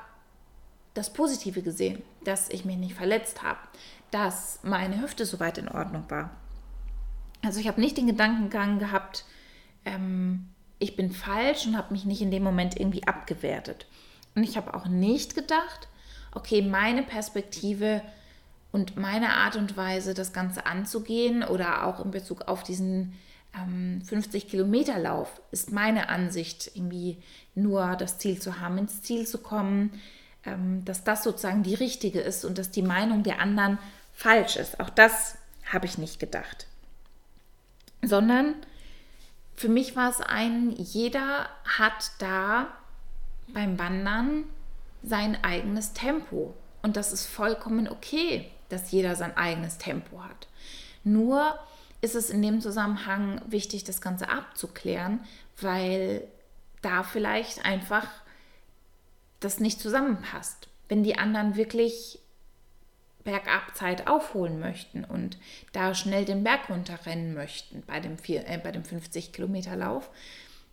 das 0.94 1.12
Positive 1.12 1.62
gesehen, 1.62 2.02
dass 2.24 2.50
ich 2.50 2.64
mich 2.64 2.76
nicht 2.76 2.94
verletzt 2.94 3.42
habe, 3.42 3.60
dass 4.10 4.60
meine 4.62 5.00
Hüfte 5.00 5.24
soweit 5.26 5.58
in 5.58 5.68
Ordnung 5.68 6.04
war. 6.08 6.30
Also 7.42 7.60
ich 7.60 7.68
habe 7.68 7.80
nicht 7.80 7.96
den 7.96 8.06
Gedankengang 8.06 8.78
gehabt, 8.78 9.24
ähm, 9.84 10.48
ich 10.78 10.96
bin 10.96 11.12
falsch 11.12 11.66
und 11.66 11.76
habe 11.76 11.92
mich 11.92 12.04
nicht 12.04 12.22
in 12.22 12.30
dem 12.30 12.42
Moment 12.42 12.78
irgendwie 12.78 13.06
abgewertet. 13.06 13.86
Und 14.34 14.42
ich 14.44 14.56
habe 14.56 14.74
auch 14.74 14.86
nicht 14.86 15.34
gedacht, 15.34 15.88
okay, 16.32 16.62
meine 16.62 17.02
Perspektive 17.02 18.02
und 18.70 18.96
meine 18.96 19.30
Art 19.34 19.56
und 19.56 19.76
Weise, 19.76 20.14
das 20.14 20.32
Ganze 20.32 20.66
anzugehen 20.66 21.42
oder 21.42 21.86
auch 21.86 22.04
in 22.04 22.10
Bezug 22.10 22.48
auf 22.48 22.62
diesen 22.62 23.14
ähm, 23.54 24.02
50 24.04 24.48
Kilometer 24.48 24.98
Lauf, 24.98 25.40
ist 25.50 25.72
meine 25.72 26.08
Ansicht, 26.08 26.70
irgendwie 26.74 27.18
nur 27.54 27.96
das 27.96 28.18
Ziel 28.18 28.40
zu 28.40 28.60
haben, 28.60 28.78
ins 28.78 29.02
Ziel 29.02 29.26
zu 29.26 29.38
kommen, 29.38 30.00
ähm, 30.44 30.84
dass 30.84 31.04
das 31.04 31.24
sozusagen 31.24 31.62
die 31.62 31.74
richtige 31.74 32.20
ist 32.20 32.44
und 32.44 32.58
dass 32.58 32.70
die 32.70 32.82
Meinung 32.82 33.22
der 33.22 33.40
anderen 33.40 33.78
falsch 34.12 34.56
ist. 34.56 34.80
Auch 34.80 34.90
das 34.90 35.38
habe 35.72 35.86
ich 35.86 35.98
nicht 35.98 36.20
gedacht. 36.20 36.66
Sondern 38.02 38.54
für 39.56 39.68
mich 39.68 39.96
war 39.96 40.10
es 40.10 40.20
ein, 40.20 40.70
jeder 40.76 41.48
hat 41.64 42.12
da 42.18 42.68
beim 43.48 43.78
Wandern 43.78 44.44
sein 45.02 45.42
eigenes 45.42 45.94
Tempo. 45.94 46.54
Und 46.82 46.96
das 46.96 47.12
ist 47.12 47.26
vollkommen 47.26 47.88
okay, 47.88 48.50
dass 48.68 48.90
jeder 48.90 49.16
sein 49.16 49.36
eigenes 49.36 49.78
Tempo 49.78 50.22
hat. 50.22 50.48
Nur 51.04 51.58
ist 52.00 52.14
es 52.14 52.30
in 52.30 52.42
dem 52.42 52.60
Zusammenhang 52.60 53.40
wichtig, 53.46 53.84
das 53.84 54.00
Ganze 54.00 54.28
abzuklären, 54.28 55.20
weil 55.60 56.22
da 56.82 57.02
vielleicht 57.02 57.64
einfach 57.64 58.06
das 59.40 59.60
nicht 59.60 59.80
zusammenpasst. 59.80 60.68
Wenn 60.88 61.02
die 61.02 61.18
anderen 61.18 61.56
wirklich 61.56 62.20
bergab 63.24 63.76
Zeit 63.76 64.06
aufholen 64.06 64.58
möchten 64.58 65.04
und 65.04 65.38
da 65.72 65.94
schnell 65.94 66.24
den 66.24 66.44
Berg 66.44 66.70
runterrennen 66.70 67.34
möchten 67.34 67.82
bei 67.86 68.00
dem, 68.00 68.16
vier, 68.16 68.48
äh, 68.48 68.58
bei 68.58 68.72
dem 68.72 68.84
50 68.84 69.32
Kilometer 69.32 69.76
Lauf, 69.76 70.08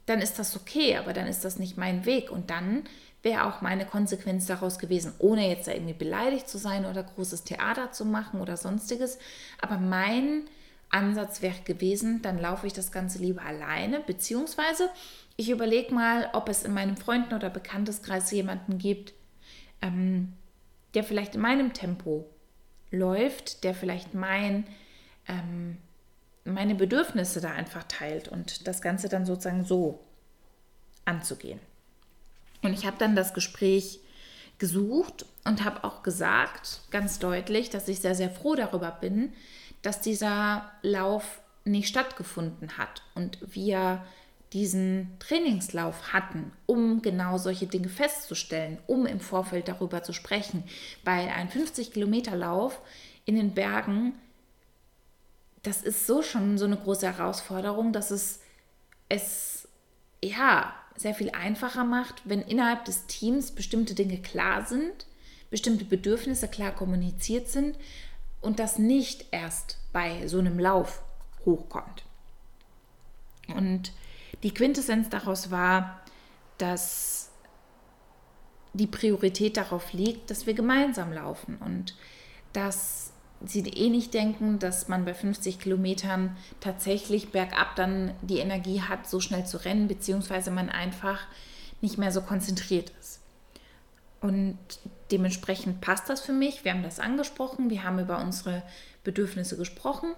dann 0.05 0.21
ist 0.21 0.39
das 0.39 0.55
okay, 0.55 0.95
aber 0.97 1.13
dann 1.13 1.27
ist 1.27 1.43
das 1.43 1.57
nicht 1.59 1.77
mein 1.77 2.05
Weg. 2.05 2.31
Und 2.31 2.49
dann 2.51 2.83
wäre 3.25 3.45
auch 3.45 3.59
meine 3.61 3.85
Konsequenz 3.85 4.45
daraus 4.45 4.77
gewesen, 4.77 5.13
ohne 5.17 5.49
jetzt 5.49 5.67
da 5.67 5.73
irgendwie 5.73 5.93
beleidigt 5.95 6.47
zu 6.47 6.59
sein 6.59 6.85
oder 6.85 7.03
großes 7.03 7.43
Theater 7.43 7.91
zu 7.91 8.05
machen 8.05 8.39
oder 8.39 8.55
sonstiges. 8.55 9.17
Aber 9.59 9.77
mein 9.77 10.43
Ansatz 10.91 11.41
wäre 11.41 11.59
gewesen, 11.65 12.21
dann 12.21 12.37
laufe 12.37 12.67
ich 12.67 12.73
das 12.73 12.91
Ganze 12.91 13.17
lieber 13.17 13.41
alleine, 13.41 13.99
beziehungsweise 13.99 14.89
ich 15.37 15.49
überlege 15.49 15.93
mal, 15.93 16.29
ob 16.33 16.47
es 16.47 16.63
in 16.63 16.73
meinem 16.73 16.95
Freunden- 16.97 17.33
oder 17.33 17.49
Bekannteskreis 17.49 18.29
jemanden 18.31 18.77
gibt, 18.77 19.13
ähm, 19.81 20.33
der 20.93 21.03
vielleicht 21.03 21.33
in 21.33 21.41
meinem 21.41 21.73
Tempo 21.73 22.29
läuft, 22.91 23.63
der 23.63 23.73
vielleicht 23.73 24.13
mein, 24.13 24.65
ähm, 25.27 25.77
meine 26.45 26.75
Bedürfnisse 26.75 27.41
da 27.41 27.51
einfach 27.51 27.83
teilt 27.87 28.27
und 28.27 28.67
das 28.67 28.83
Ganze 28.83 29.09
dann 29.09 29.25
sozusagen 29.25 29.65
so 29.65 29.99
anzugehen. 31.05 31.59
Und 32.65 32.73
ich 32.73 32.85
habe 32.85 32.97
dann 32.97 33.15
das 33.15 33.33
Gespräch 33.33 33.99
gesucht 34.57 35.25
und 35.43 35.63
habe 35.63 35.83
auch 35.83 36.03
gesagt, 36.03 36.81
ganz 36.91 37.19
deutlich, 37.19 37.69
dass 37.69 37.87
ich 37.87 37.99
sehr, 37.99 38.15
sehr 38.15 38.29
froh 38.29 38.55
darüber 38.55 38.91
bin, 38.91 39.33
dass 39.81 40.01
dieser 40.01 40.71
Lauf 40.81 41.41
nicht 41.63 41.87
stattgefunden 41.87 42.77
hat 42.77 43.03
und 43.15 43.37
wir 43.53 44.03
diesen 44.53 45.11
Trainingslauf 45.19 46.13
hatten, 46.13 46.53
um 46.65 47.01
genau 47.01 47.37
solche 47.37 47.67
Dinge 47.67 47.89
festzustellen, 47.89 48.77
um 48.87 49.05
im 49.05 49.19
Vorfeld 49.19 49.67
darüber 49.67 50.03
zu 50.03 50.13
sprechen. 50.13 50.63
Weil 51.03 51.27
ein 51.29 51.49
50 51.49 51.91
Kilometer 51.91 52.35
Lauf 52.35 52.79
in 53.25 53.35
den 53.35 53.53
Bergen, 53.53 54.13
das 55.63 55.81
ist 55.81 56.07
so 56.07 56.21
schon 56.21 56.57
so 56.57 56.65
eine 56.65 56.77
große 56.77 57.05
Herausforderung, 57.05 57.91
dass 57.91 58.11
es 58.11 58.39
es 59.09 59.67
ja 60.23 60.73
sehr 60.95 61.13
viel 61.13 61.31
einfacher 61.31 61.83
macht, 61.83 62.21
wenn 62.25 62.41
innerhalb 62.41 62.85
des 62.85 63.05
Teams 63.07 63.51
bestimmte 63.51 63.95
Dinge 63.95 64.21
klar 64.21 64.65
sind, 64.65 65.05
bestimmte 65.49 65.85
Bedürfnisse 65.85 66.47
klar 66.47 66.71
kommuniziert 66.71 67.49
sind 67.49 67.77
und 68.41 68.59
das 68.59 68.79
nicht 68.79 69.25
erst 69.31 69.79
bei 69.91 70.27
so 70.27 70.39
einem 70.39 70.59
Lauf 70.59 71.03
hochkommt. 71.45 72.03
Und 73.47 73.91
die 74.43 74.53
Quintessenz 74.53 75.09
daraus 75.09 75.51
war, 75.51 76.01
dass 76.57 77.31
die 78.73 78.87
Priorität 78.87 79.57
darauf 79.57 79.93
liegt, 79.93 80.29
dass 80.29 80.45
wir 80.45 80.53
gemeinsam 80.53 81.13
laufen 81.13 81.57
und 81.57 81.95
dass 82.53 83.11
sie 83.43 83.61
eh 83.61 83.89
nicht 83.89 84.13
denken, 84.13 84.59
dass 84.59 84.87
man 84.87 85.05
bei 85.05 85.13
50 85.13 85.59
Kilometern 85.59 86.35
tatsächlich 86.59 87.31
bergab 87.31 87.75
dann 87.75 88.13
die 88.21 88.39
Energie 88.39 88.81
hat, 88.81 89.07
so 89.07 89.19
schnell 89.19 89.45
zu 89.45 89.57
rennen, 89.63 89.87
beziehungsweise 89.87 90.51
man 90.51 90.69
einfach 90.69 91.21
nicht 91.81 91.97
mehr 91.97 92.11
so 92.11 92.21
konzentriert 92.21 92.91
ist. 92.99 93.19
Und 94.21 94.57
dementsprechend 95.11 95.81
passt 95.81 96.09
das 96.09 96.21
für 96.21 96.33
mich. 96.33 96.63
Wir 96.65 96.73
haben 96.73 96.83
das 96.83 96.99
angesprochen, 96.99 97.69
wir 97.69 97.83
haben 97.83 97.99
über 97.99 98.19
unsere 98.19 98.63
Bedürfnisse 99.03 99.57
gesprochen 99.57 100.13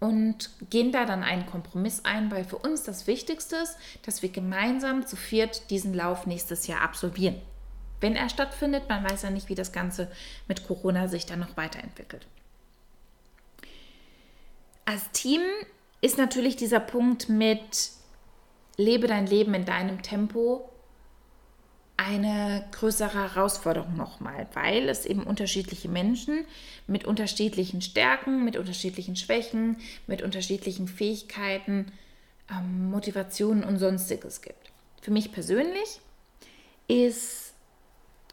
und 0.00 0.50
gehen 0.68 0.92
da 0.92 1.04
dann 1.04 1.22
einen 1.22 1.46
Kompromiss 1.46 2.04
ein, 2.04 2.30
weil 2.30 2.44
für 2.44 2.58
uns 2.58 2.82
das 2.82 3.06
Wichtigste 3.06 3.56
ist, 3.56 3.76
dass 4.04 4.22
wir 4.22 4.30
gemeinsam 4.30 5.06
zu 5.06 5.16
viert 5.16 5.70
diesen 5.70 5.94
Lauf 5.94 6.26
nächstes 6.26 6.66
Jahr 6.66 6.82
absolvieren. 6.82 7.40
Wenn 8.00 8.16
er 8.16 8.28
stattfindet, 8.28 8.88
man 8.88 9.04
weiß 9.08 9.22
ja 9.22 9.30
nicht, 9.30 9.48
wie 9.48 9.54
das 9.54 9.72
Ganze 9.72 10.10
mit 10.48 10.66
Corona 10.66 11.08
sich 11.08 11.24
dann 11.24 11.40
noch 11.40 11.56
weiterentwickelt. 11.56 12.26
Als 14.86 15.10
Team 15.10 15.42
ist 16.00 16.16
natürlich 16.16 16.56
dieser 16.56 16.80
Punkt 16.80 17.28
mit 17.28 17.90
lebe 18.76 19.08
dein 19.08 19.26
Leben 19.26 19.52
in 19.52 19.64
deinem 19.64 20.00
Tempo 20.02 20.70
eine 21.96 22.64
größere 22.72 23.34
Herausforderung 23.34 23.96
nochmal, 23.96 24.46
weil 24.52 24.88
es 24.88 25.04
eben 25.06 25.24
unterschiedliche 25.24 25.88
Menschen 25.88 26.44
mit 26.86 27.04
unterschiedlichen 27.04 27.80
Stärken, 27.82 28.44
mit 28.44 28.56
unterschiedlichen 28.56 29.16
Schwächen, 29.16 29.78
mit 30.06 30.22
unterschiedlichen 30.22 30.86
Fähigkeiten, 30.88 31.90
ähm, 32.50 32.90
Motivationen 32.90 33.64
und 33.64 33.78
sonstiges 33.78 34.40
gibt. 34.40 34.70
Für 35.00 35.10
mich 35.10 35.32
persönlich 35.32 36.00
ist 36.86 37.45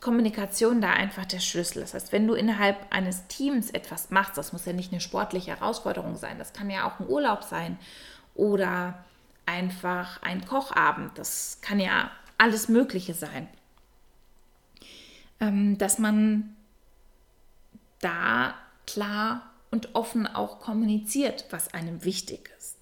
Kommunikation 0.03 0.81
da 0.81 0.91
einfach 0.91 1.25
der 1.25 1.39
Schlüssel. 1.39 1.81
Das 1.81 1.93
heißt, 1.93 2.11
wenn 2.11 2.27
du 2.27 2.33
innerhalb 2.33 2.75
eines 2.93 3.25
Teams 3.27 3.71
etwas 3.71 4.09
machst, 4.09 4.37
das 4.37 4.51
muss 4.51 4.65
ja 4.65 4.73
nicht 4.73 4.91
eine 4.91 4.99
sportliche 4.99 5.51
Herausforderung 5.51 6.17
sein, 6.17 6.37
das 6.37 6.51
kann 6.51 6.69
ja 6.69 6.85
auch 6.85 6.99
ein 6.99 7.07
Urlaub 7.07 7.43
sein 7.43 7.79
oder 8.35 9.03
einfach 9.45 10.21
ein 10.21 10.45
Kochabend, 10.45 11.17
das 11.17 11.59
kann 11.61 11.79
ja 11.79 12.11
alles 12.37 12.67
Mögliche 12.67 13.13
sein. 13.13 13.47
Ähm, 15.39 15.77
dass 15.77 15.99
man 15.99 16.53
da 18.01 18.55
klar 18.85 19.53
und 19.71 19.95
offen 19.95 20.27
auch 20.27 20.59
kommuniziert, 20.59 21.45
was 21.49 21.73
einem 21.73 22.03
wichtig 22.03 22.51
ist. 22.57 22.77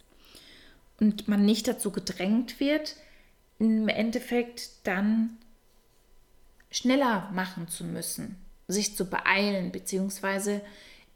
Und 0.99 1.27
man 1.27 1.45
nicht 1.45 1.67
dazu 1.67 1.91
gedrängt 1.91 2.59
wird, 2.59 2.95
im 3.59 3.87
Endeffekt 3.87 4.87
dann 4.87 5.37
schneller 6.71 7.29
machen 7.33 7.67
zu 7.67 7.83
müssen, 7.83 8.37
sich 8.67 8.95
zu 8.95 9.05
beeilen, 9.05 9.71
beziehungsweise 9.71 10.61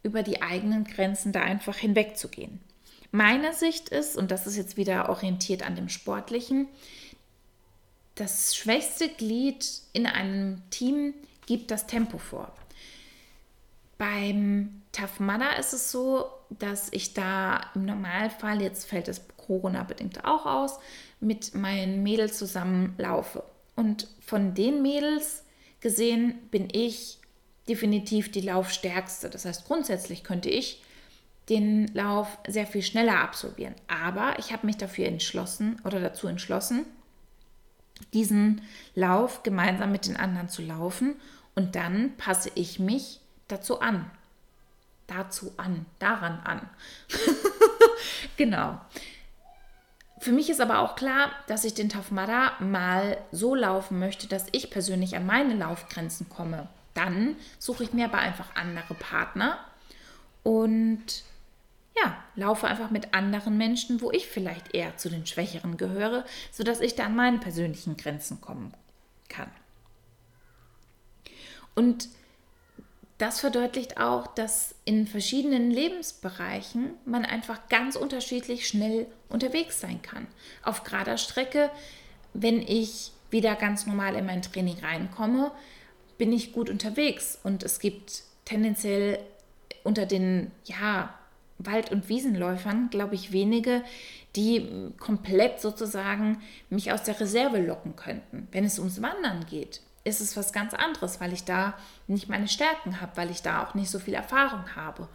über 0.04 0.22
die 0.22 0.42
eigenen 0.42 0.84
Grenzen 0.84 1.32
da 1.32 1.42
einfach 1.42 1.78
hinwegzugehen. 1.78 2.60
Meine 3.12 3.54
Sicht 3.54 3.90
ist, 3.90 4.18
und 4.18 4.30
das 4.30 4.46
ist 4.46 4.58
jetzt 4.58 4.78
wieder 4.78 5.10
orientiert 5.10 5.64
an 5.64 5.76
dem 5.76 5.90
Sportlichen, 5.90 6.68
das 8.16 8.56
schwächste 8.56 9.10
Glied 9.10 9.66
in 9.94 10.06
einem 10.06 10.62
Team 10.70 11.14
gibt 11.46 11.72
das 11.72 11.88
Tempo 11.88 12.18
vor. 12.18 12.54
Beim 13.98 14.82
Tough 14.92 15.20
Mudder 15.20 15.58
ist 15.58 15.74
es 15.74 15.92
so, 15.92 16.26
dass 16.50 16.90
ich 16.92 17.14
da 17.14 17.62
im 17.74 17.86
Normalfall, 17.86 18.62
jetzt 18.62 18.86
fällt 18.86 19.08
es 19.08 19.22
Corona-bedingt 19.38 20.26
auch 20.26 20.46
aus, 20.46 20.80
mit 21.20 21.56
meinen 21.56 22.04
Mädels 22.04 22.38
zusammen 22.38 22.94
laufe. 22.98 23.44
Und 23.76 24.08
von 24.20 24.54
den 24.54 24.82
Mädels 24.82 25.45
gesehen 25.86 26.40
bin 26.50 26.68
ich 26.72 27.20
definitiv 27.70 28.32
die 28.32 28.42
Laufstärkste. 28.42 29.30
Das 29.30 29.46
heißt, 29.46 29.68
grundsätzlich 29.68 30.24
könnte 30.24 30.50
ich 30.50 30.82
den 31.48 31.94
Lauf 31.94 32.40
sehr 32.48 32.66
viel 32.66 32.82
schneller 32.82 33.20
absolvieren. 33.20 33.76
Aber 33.88 34.40
ich 34.40 34.52
habe 34.52 34.66
mich 34.66 34.78
dafür 34.78 35.06
entschlossen 35.06 35.80
oder 35.84 36.00
dazu 36.00 36.28
entschlossen, 36.28 36.88
diesen 38.16 38.64
Lauf 38.96 39.44
gemeinsam 39.44 39.92
mit 39.92 40.08
den 40.08 40.18
anderen 40.18 40.50
zu 40.50 40.64
laufen 40.64 41.18
und 41.54 41.76
dann 41.76 42.18
passe 42.18 42.50
ich 42.56 42.80
mich 42.80 43.20
dazu 43.48 43.80
an. 43.80 44.10
Dazu 45.06 45.54
an, 45.58 45.86
daran 46.00 46.40
an. 46.40 46.68
genau. 48.38 48.82
Für 50.20 50.32
mich 50.32 50.50
ist 50.50 50.62
aber 50.62 50.80
auch 50.80 50.96
klar, 50.96 51.32
dass 51.48 51.66
ich 51.66 51.74
den 51.74 51.90
Tafmada 51.90 52.54
mal 52.60 53.18
so 53.32 53.54
laufen 53.54 54.00
möchte, 54.00 54.28
dass 54.28 54.48
ich 54.54 54.72
persönlich 54.72 55.16
an 55.16 55.26
meine 55.26 55.54
Laufgrenzen 55.54 56.30
komme. 56.30 56.68
Dann 56.94 57.36
suche 57.60 57.84
ich 57.84 57.94
mir 57.94 58.06
aber 58.06 58.20
einfach 58.20 58.56
andere 58.56 58.94
Partner 58.94 59.60
und 60.44 61.24
ja, 61.98 62.18
laufe 62.36 62.68
einfach 62.68 62.92
mit 62.92 63.14
anderen 63.14 63.58
Menschen, 63.58 64.02
wo 64.02 64.12
ich 64.12 64.28
vielleicht 64.28 64.74
eher 64.74 64.98
zu 64.98 65.10
den 65.10 65.26
Schwächeren 65.26 65.78
gehöre, 65.78 66.26
sodass 66.52 66.82
ich 66.82 66.96
da 66.96 67.06
an 67.06 67.16
meine 67.16 67.40
persönlichen 67.40 67.98
Grenzen 67.98 68.42
kommen 68.42 68.74
kann. 69.30 69.50
Und 71.74 72.08
das 73.18 73.40
verdeutlicht 73.40 73.98
auch, 73.98 74.28
dass 74.28 74.76
in 74.84 75.08
verschiedenen 75.08 75.72
Lebensbereichen 75.72 76.92
man 77.06 77.24
einfach 77.24 77.70
ganz 77.70 77.96
unterschiedlich 77.96 78.68
schnell 78.68 79.08
unterwegs 79.30 79.80
sein 79.80 80.02
kann. 80.02 80.28
Auf 80.64 80.84
gerader 80.84 81.18
Strecke, 81.18 81.72
wenn 82.34 82.62
ich 82.62 83.12
wieder 83.32 83.56
ganz 83.56 83.86
normal 83.86 84.16
in 84.16 84.26
mein 84.26 84.42
Training 84.42 84.80
reinkomme, 84.80 85.52
bin 86.18 86.34
ich 86.34 86.52
gut 86.54 86.70
unterwegs 86.70 87.40
und 87.44 87.64
es 87.64 87.80
gibt 87.80 88.24
tendenziell 88.44 89.20
unter 89.84 90.06
den 90.06 90.52
ja, 90.66 91.14
Wald- 91.58 91.92
und 91.92 92.10
Wiesenläufern, 92.10 92.90
glaube 92.90 93.16
ich, 93.16 93.32
wenige, 93.32 93.84
die 94.36 94.92
komplett 95.00 95.62
sozusagen 95.62 96.42
mich 96.70 96.92
aus 96.92 97.04
der 97.04 97.20
Reserve 97.20 97.60
locken 97.60 97.96
könnten. 97.96 98.48
Wenn 98.52 98.66
es 98.66 98.80
ums 98.80 99.02
Wandern 99.02 99.46
geht, 99.46 99.82
ist 100.06 100.22
es 100.22 100.38
was 100.38 100.54
ganz 100.54 100.74
anderes, 100.74 101.20
weil 101.20 101.34
ich 101.34 101.44
da 101.44 101.74
nicht 102.08 102.30
meine 102.30 102.48
Stärken 102.48 103.02
habe, 103.02 103.18
weil 103.18 103.32
ich 103.32 103.42
da 103.42 103.64
auch 103.64 103.74
nicht 103.74 103.90
so 103.90 104.00
viel 104.00 104.14
Erfahrung 104.14 104.76
habe. 104.76 105.10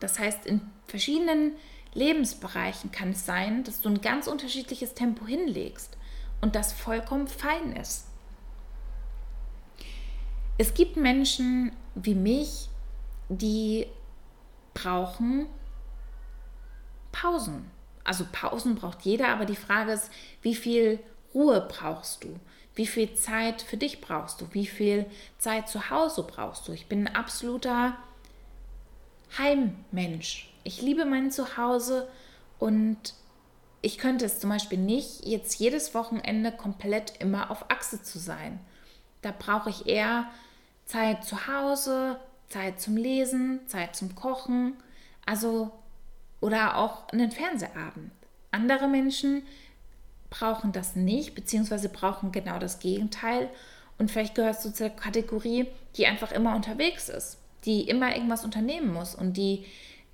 Das 0.00 0.18
heißt, 0.18 0.44
in 0.44 0.60
verschiedenen 0.86 1.52
Lebensbereichen 1.94 2.90
kann 2.90 3.10
es 3.10 3.24
sein, 3.24 3.64
dass 3.64 3.80
du 3.80 3.88
ein 3.88 4.00
ganz 4.00 4.26
unterschiedliches 4.26 4.94
Tempo 4.94 5.26
hinlegst 5.26 5.96
und 6.40 6.56
das 6.56 6.72
vollkommen 6.72 7.28
fein 7.28 7.76
ist. 7.76 8.08
Es 10.58 10.74
gibt 10.74 10.96
Menschen 10.96 11.72
wie 11.94 12.14
mich, 12.14 12.68
die 13.28 13.86
brauchen 14.74 15.46
Pausen. 17.12 17.70
Also 18.04 18.26
Pausen 18.32 18.74
braucht 18.74 19.02
jeder, 19.02 19.28
aber 19.28 19.44
die 19.44 19.56
Frage 19.56 19.92
ist, 19.92 20.10
wie 20.42 20.56
viel 20.56 20.98
Ruhe 21.34 21.66
brauchst 21.68 22.24
du? 22.24 22.38
Wie 22.74 22.86
viel 22.86 23.14
Zeit 23.14 23.62
für 23.62 23.76
dich 23.76 24.00
brauchst 24.00 24.40
du? 24.40 24.46
Wie 24.52 24.66
viel 24.66 25.06
Zeit 25.38 25.68
zu 25.68 25.90
Hause 25.90 26.22
brauchst 26.22 26.68
du? 26.68 26.72
Ich 26.72 26.86
bin 26.86 27.06
ein 27.06 27.14
absoluter 27.14 27.96
Heimmensch. 29.36 30.52
Ich 30.64 30.80
liebe 30.80 31.04
mein 31.04 31.30
Zuhause 31.30 32.08
und 32.58 33.14
ich 33.82 33.98
könnte 33.98 34.24
es 34.24 34.38
zum 34.38 34.50
Beispiel 34.50 34.78
nicht, 34.78 35.26
jetzt 35.26 35.58
jedes 35.58 35.94
Wochenende 35.94 36.52
komplett 36.52 37.20
immer 37.20 37.50
auf 37.50 37.70
Achse 37.70 38.02
zu 38.02 38.18
sein. 38.18 38.60
Da 39.22 39.34
brauche 39.36 39.70
ich 39.70 39.86
eher 39.86 40.26
Zeit 40.84 41.24
zu 41.24 41.46
Hause, 41.46 42.20
Zeit 42.48 42.80
zum 42.80 42.96
Lesen, 42.96 43.60
Zeit 43.66 43.96
zum 43.96 44.14
Kochen, 44.14 44.76
also 45.26 45.72
oder 46.40 46.76
auch 46.76 47.08
einen 47.08 47.32
Fernsehabend. 47.32 48.12
Andere 48.50 48.88
Menschen 48.88 49.42
brauchen 50.32 50.72
das 50.72 50.96
nicht, 50.96 51.34
beziehungsweise 51.34 51.88
brauchen 51.88 52.32
genau 52.32 52.58
das 52.58 52.80
Gegenteil. 52.80 53.48
Und 53.98 54.10
vielleicht 54.10 54.34
gehörst 54.34 54.64
du 54.64 54.72
zur 54.72 54.88
Kategorie, 54.88 55.66
die 55.96 56.06
einfach 56.06 56.32
immer 56.32 56.56
unterwegs 56.56 57.08
ist, 57.08 57.38
die 57.64 57.82
immer 57.82 58.16
irgendwas 58.16 58.44
unternehmen 58.44 58.92
muss 58.92 59.14
und 59.14 59.36
die 59.36 59.64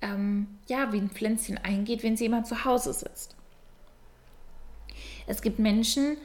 ähm, 0.01 0.47
ja 0.67 0.91
wie 0.91 0.97
ein 0.97 1.09
Pflänzchen 1.09 1.57
eingeht, 1.57 2.03
wenn 2.03 2.17
sie 2.17 2.25
immer 2.25 2.43
zu 2.43 2.65
Hause 2.65 2.93
sitzt. 2.93 3.35
Es 5.25 5.41
gibt 5.41 5.57
Menschen, 5.57 6.17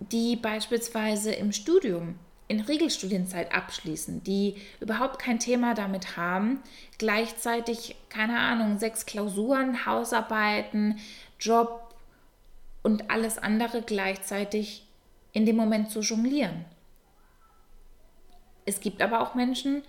die 0.00 0.36
beispielsweise 0.36 1.32
im 1.32 1.52
Studium 1.52 2.16
in 2.48 2.60
Regelstudienzeit 2.60 3.52
abschließen, 3.52 4.22
die 4.22 4.54
überhaupt 4.80 5.18
kein 5.18 5.38
Thema 5.38 5.74
damit 5.74 6.16
haben, 6.16 6.60
gleichzeitig, 6.96 7.96
keine 8.08 8.38
Ahnung, 8.38 8.78
sechs 8.78 9.04
Klausuren, 9.04 9.84
Hausarbeiten, 9.84 10.98
Job 11.40 11.85
und 12.86 13.10
alles 13.10 13.36
andere 13.36 13.82
gleichzeitig 13.82 14.86
in 15.32 15.44
dem 15.44 15.56
Moment 15.56 15.90
zu 15.90 16.02
jonglieren. 16.02 16.64
Es 18.64 18.78
gibt 18.78 19.02
aber 19.02 19.22
auch 19.22 19.34
Menschen, 19.34 19.82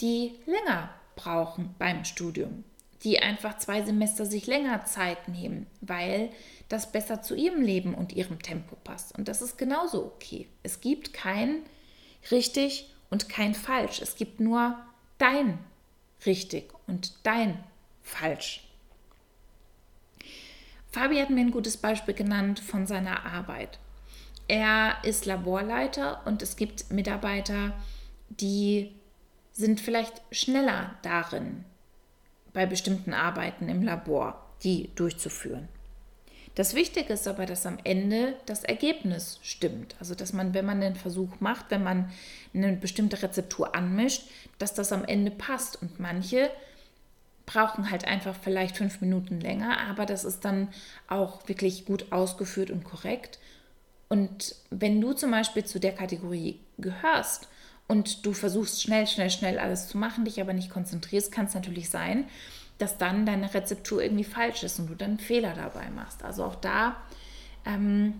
die 0.00 0.36
länger 0.46 0.90
brauchen 1.16 1.74
beim 1.80 2.04
Studium, 2.04 2.62
die 3.02 3.18
einfach 3.18 3.58
zwei 3.58 3.82
Semester 3.82 4.24
sich 4.24 4.46
länger 4.46 4.84
Zeit 4.84 5.26
nehmen, 5.26 5.66
weil 5.80 6.30
das 6.68 6.92
besser 6.92 7.22
zu 7.22 7.34
ihrem 7.34 7.60
Leben 7.60 7.92
und 7.92 8.12
ihrem 8.12 8.40
Tempo 8.40 8.76
passt. 8.84 9.18
Und 9.18 9.26
das 9.26 9.42
ist 9.42 9.58
genauso 9.58 10.04
okay. 10.04 10.46
Es 10.62 10.80
gibt 10.80 11.12
kein 11.12 11.64
richtig 12.30 12.88
und 13.10 13.28
kein 13.28 13.54
falsch. 13.54 14.00
Es 14.00 14.14
gibt 14.14 14.38
nur 14.38 14.78
dein 15.18 15.58
richtig 16.24 16.70
und 16.86 17.14
dein 17.24 17.58
falsch. 18.00 18.62
Fabi 20.94 21.18
hat 21.18 21.30
mir 21.30 21.40
ein 21.40 21.50
gutes 21.50 21.76
Beispiel 21.76 22.14
genannt 22.14 22.60
von 22.60 22.86
seiner 22.86 23.26
Arbeit. 23.26 23.80
Er 24.46 24.98
ist 25.02 25.26
Laborleiter 25.26 26.20
und 26.24 26.40
es 26.40 26.54
gibt 26.54 26.92
Mitarbeiter, 26.92 27.72
die 28.28 28.92
sind 29.52 29.80
vielleicht 29.80 30.22
schneller 30.30 30.94
darin, 31.02 31.64
bei 32.52 32.64
bestimmten 32.66 33.12
Arbeiten 33.12 33.68
im 33.68 33.82
Labor 33.82 34.40
die 34.62 34.90
durchzuführen. 34.94 35.68
Das 36.54 36.74
Wichtige 36.74 37.12
ist 37.12 37.26
aber, 37.26 37.44
dass 37.44 37.66
am 37.66 37.78
Ende 37.82 38.36
das 38.46 38.62
Ergebnis 38.62 39.40
stimmt. 39.42 39.96
Also, 39.98 40.14
dass 40.14 40.32
man, 40.32 40.54
wenn 40.54 40.64
man 40.64 40.80
den 40.80 40.94
Versuch 40.94 41.40
macht, 41.40 41.72
wenn 41.72 41.82
man 41.82 42.12
eine 42.54 42.76
bestimmte 42.76 43.20
Rezeptur 43.20 43.74
anmischt, 43.74 44.22
dass 44.58 44.72
das 44.74 44.92
am 44.92 45.04
Ende 45.04 45.32
passt. 45.32 45.82
Und 45.82 45.98
manche 45.98 46.50
brauchen 47.46 47.90
halt 47.90 48.06
einfach 48.06 48.34
vielleicht 48.40 48.76
fünf 48.76 49.00
Minuten 49.00 49.40
länger, 49.40 49.78
aber 49.88 50.06
das 50.06 50.24
ist 50.24 50.44
dann 50.44 50.68
auch 51.08 51.46
wirklich 51.48 51.84
gut 51.84 52.10
ausgeführt 52.12 52.70
und 52.70 52.84
korrekt. 52.84 53.38
Und 54.08 54.54
wenn 54.70 55.00
du 55.00 55.12
zum 55.12 55.30
Beispiel 55.30 55.64
zu 55.64 55.80
der 55.80 55.92
Kategorie 55.92 56.60
gehörst 56.78 57.48
und 57.88 58.24
du 58.24 58.32
versuchst 58.32 58.82
schnell, 58.82 59.06
schnell, 59.06 59.30
schnell 59.30 59.58
alles 59.58 59.88
zu 59.88 59.98
machen, 59.98 60.24
dich 60.24 60.40
aber 60.40 60.52
nicht 60.52 60.70
konzentrierst, 60.70 61.32
kann 61.32 61.46
es 61.46 61.54
natürlich 61.54 61.90
sein, 61.90 62.26
dass 62.78 62.98
dann 62.98 63.26
deine 63.26 63.52
Rezeptur 63.52 64.02
irgendwie 64.02 64.24
falsch 64.24 64.62
ist 64.62 64.78
und 64.78 64.88
du 64.88 64.94
dann 64.94 65.18
Fehler 65.18 65.54
dabei 65.54 65.90
machst. 65.90 66.22
Also 66.22 66.44
auch 66.44 66.56
da 66.56 66.96
ähm, 67.64 68.14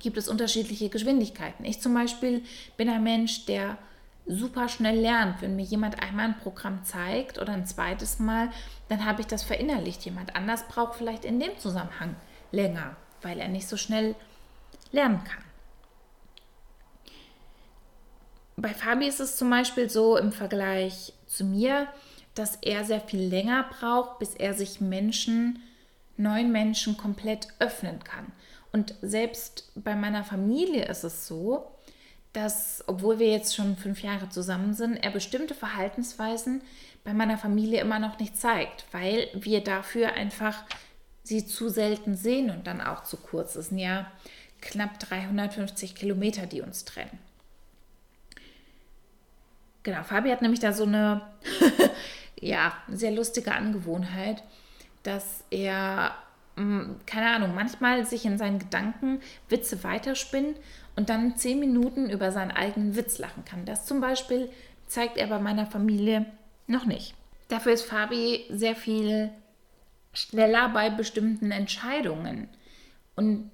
gibt 0.00 0.16
es 0.16 0.28
unterschiedliche 0.28 0.88
Geschwindigkeiten. 0.88 1.64
Ich 1.64 1.80
zum 1.80 1.94
Beispiel 1.94 2.42
bin 2.76 2.88
ein 2.88 3.02
Mensch, 3.02 3.46
der 3.46 3.78
super 4.26 4.68
schnell 4.68 4.98
lernt. 4.98 5.42
Wenn 5.42 5.56
mir 5.56 5.64
jemand 5.64 6.02
einmal 6.02 6.26
ein 6.26 6.38
Programm 6.38 6.84
zeigt 6.84 7.38
oder 7.38 7.52
ein 7.52 7.66
zweites 7.66 8.18
Mal, 8.18 8.50
dann 8.88 9.04
habe 9.04 9.20
ich 9.20 9.26
das 9.26 9.42
verinnerlicht. 9.42 10.04
Jemand 10.04 10.34
anders 10.36 10.66
braucht 10.68 10.96
vielleicht 10.96 11.24
in 11.24 11.40
dem 11.40 11.58
Zusammenhang 11.58 12.16
länger, 12.50 12.96
weil 13.22 13.38
er 13.38 13.48
nicht 13.48 13.68
so 13.68 13.76
schnell 13.76 14.14
lernen 14.92 15.22
kann. 15.24 15.42
Bei 18.56 18.72
Fabi 18.72 19.06
ist 19.06 19.20
es 19.20 19.36
zum 19.36 19.50
Beispiel 19.50 19.90
so 19.90 20.16
im 20.16 20.32
Vergleich 20.32 21.12
zu 21.26 21.44
mir, 21.44 21.88
dass 22.34 22.56
er 22.62 22.84
sehr 22.84 23.00
viel 23.00 23.20
länger 23.20 23.64
braucht, 23.64 24.18
bis 24.18 24.34
er 24.34 24.54
sich 24.54 24.80
Menschen, 24.80 25.62
neuen 26.16 26.52
Menschen 26.52 26.96
komplett 26.96 27.48
öffnen 27.58 28.02
kann. 28.04 28.32
Und 28.72 28.94
selbst 29.02 29.70
bei 29.74 29.94
meiner 29.94 30.24
Familie 30.24 30.86
ist 30.86 31.04
es 31.04 31.26
so, 31.26 31.73
dass, 32.34 32.84
obwohl 32.88 33.18
wir 33.20 33.30
jetzt 33.30 33.54
schon 33.54 33.76
fünf 33.76 34.02
Jahre 34.02 34.28
zusammen 34.28 34.74
sind, 34.74 34.96
er 34.96 35.10
bestimmte 35.10 35.54
Verhaltensweisen 35.54 36.62
bei 37.04 37.14
meiner 37.14 37.38
Familie 37.38 37.80
immer 37.80 38.00
noch 38.00 38.18
nicht 38.18 38.36
zeigt, 38.36 38.84
weil 38.92 39.28
wir 39.34 39.62
dafür 39.62 40.12
einfach 40.14 40.64
sie 41.22 41.46
zu 41.46 41.68
selten 41.68 42.16
sehen 42.16 42.50
und 42.50 42.66
dann 42.66 42.80
auch 42.80 43.04
zu 43.04 43.16
kurz. 43.16 43.54
Es 43.54 43.68
sind 43.68 43.78
ja 43.78 44.10
knapp 44.60 44.98
350 44.98 45.94
Kilometer, 45.94 46.46
die 46.46 46.60
uns 46.60 46.84
trennen. 46.84 47.18
Genau, 49.84 50.02
Fabi 50.02 50.30
hat 50.30 50.42
nämlich 50.42 50.60
da 50.60 50.72
so 50.72 50.84
eine 50.84 51.20
ja, 52.40 52.72
sehr 52.88 53.12
lustige 53.12 53.52
Angewohnheit, 53.52 54.42
dass 55.04 55.44
er, 55.50 56.16
mm, 56.56 56.96
keine 57.06 57.30
Ahnung, 57.30 57.54
manchmal 57.54 58.04
sich 58.04 58.24
in 58.24 58.38
seinen 58.38 58.58
Gedanken 58.58 59.20
Witze 59.48 59.84
weiterspinnt 59.84 60.56
und 60.96 61.08
dann 61.08 61.36
zehn 61.36 61.58
Minuten 61.58 62.10
über 62.10 62.32
seinen 62.32 62.50
eigenen 62.50 62.96
Witz 62.96 63.18
lachen 63.18 63.44
kann. 63.44 63.64
Das 63.64 63.86
zum 63.86 64.00
Beispiel 64.00 64.50
zeigt 64.86 65.16
er 65.16 65.26
bei 65.26 65.38
meiner 65.38 65.66
Familie 65.66 66.26
noch 66.66 66.84
nicht. 66.84 67.14
Dafür 67.48 67.72
ist 67.72 67.84
Fabi 67.84 68.44
sehr 68.50 68.76
viel 68.76 69.30
schneller 70.12 70.68
bei 70.68 70.90
bestimmten 70.90 71.50
Entscheidungen. 71.50 72.48
Und 73.16 73.50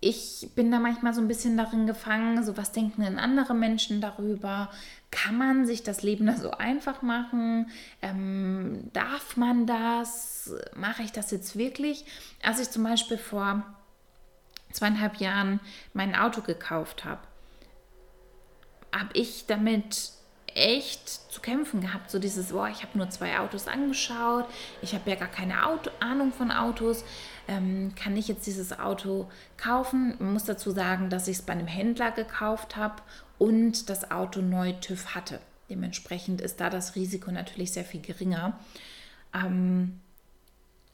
ich 0.00 0.50
bin 0.54 0.70
da 0.70 0.78
manchmal 0.78 1.12
so 1.12 1.20
ein 1.20 1.28
bisschen 1.28 1.56
darin 1.56 1.86
gefangen, 1.86 2.44
so 2.44 2.56
was 2.56 2.70
denken 2.70 3.02
denn 3.02 3.18
andere 3.18 3.54
Menschen 3.54 4.00
darüber? 4.00 4.70
Kann 5.10 5.36
man 5.36 5.66
sich 5.66 5.82
das 5.82 6.02
Leben 6.02 6.26
da 6.26 6.36
so 6.36 6.52
einfach 6.52 7.02
machen? 7.02 7.68
Ähm, 8.00 8.90
darf 8.92 9.36
man 9.36 9.66
das? 9.66 10.54
Mache 10.76 11.02
ich 11.02 11.10
das 11.10 11.32
jetzt 11.32 11.58
wirklich? 11.58 12.04
Als 12.42 12.60
ich 12.60 12.70
zum 12.70 12.84
Beispiel 12.84 13.18
vor 13.18 13.64
zweieinhalb 14.70 15.16
Jahren 15.16 15.60
mein 15.94 16.14
Auto 16.14 16.40
gekauft 16.40 17.04
habe, 17.04 17.20
habe 18.92 19.10
ich 19.14 19.46
damit 19.46 20.12
echt 20.54 21.08
zu 21.08 21.40
kämpfen 21.40 21.80
gehabt. 21.80 22.10
So 22.10 22.18
dieses, 22.18 22.48
boah, 22.48 22.68
ich 22.68 22.82
habe 22.82 22.98
nur 22.98 23.08
zwei 23.10 23.38
Autos 23.38 23.68
angeschaut, 23.68 24.46
ich 24.82 24.94
habe 24.94 25.08
ja 25.10 25.16
gar 25.16 25.28
keine 25.28 25.66
Auto 25.66 25.90
Ahnung 26.00 26.32
von 26.32 26.50
Autos. 26.50 27.04
Ähm, 27.46 27.94
kann 27.94 28.16
ich 28.16 28.28
jetzt 28.28 28.46
dieses 28.46 28.78
Auto 28.78 29.30
kaufen? 29.56 30.16
Man 30.18 30.32
muss 30.32 30.44
dazu 30.44 30.70
sagen, 30.70 31.10
dass 31.10 31.28
ich 31.28 31.38
es 31.38 31.42
bei 31.42 31.52
einem 31.52 31.66
Händler 31.66 32.10
gekauft 32.10 32.76
habe 32.76 33.02
und 33.38 33.88
das 33.88 34.10
Auto 34.10 34.40
neu 34.40 34.72
TÜV 34.72 35.14
hatte. 35.14 35.40
Dementsprechend 35.70 36.40
ist 36.40 36.60
da 36.60 36.70
das 36.70 36.94
Risiko 36.94 37.30
natürlich 37.30 37.72
sehr 37.72 37.84
viel 37.84 38.00
geringer. 38.00 38.58
Ähm, 39.34 40.00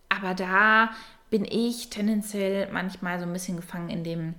aber 0.09 0.35
da 0.35 0.91
bin 1.35 1.45
ich 1.45 1.91
tendenziell 1.91 2.71
manchmal 2.71 3.19
so 3.19 3.27
ein 3.27 3.33
bisschen 3.33 3.57
gefangen 3.57 3.91
in 3.91 4.05
dem, 4.05 4.37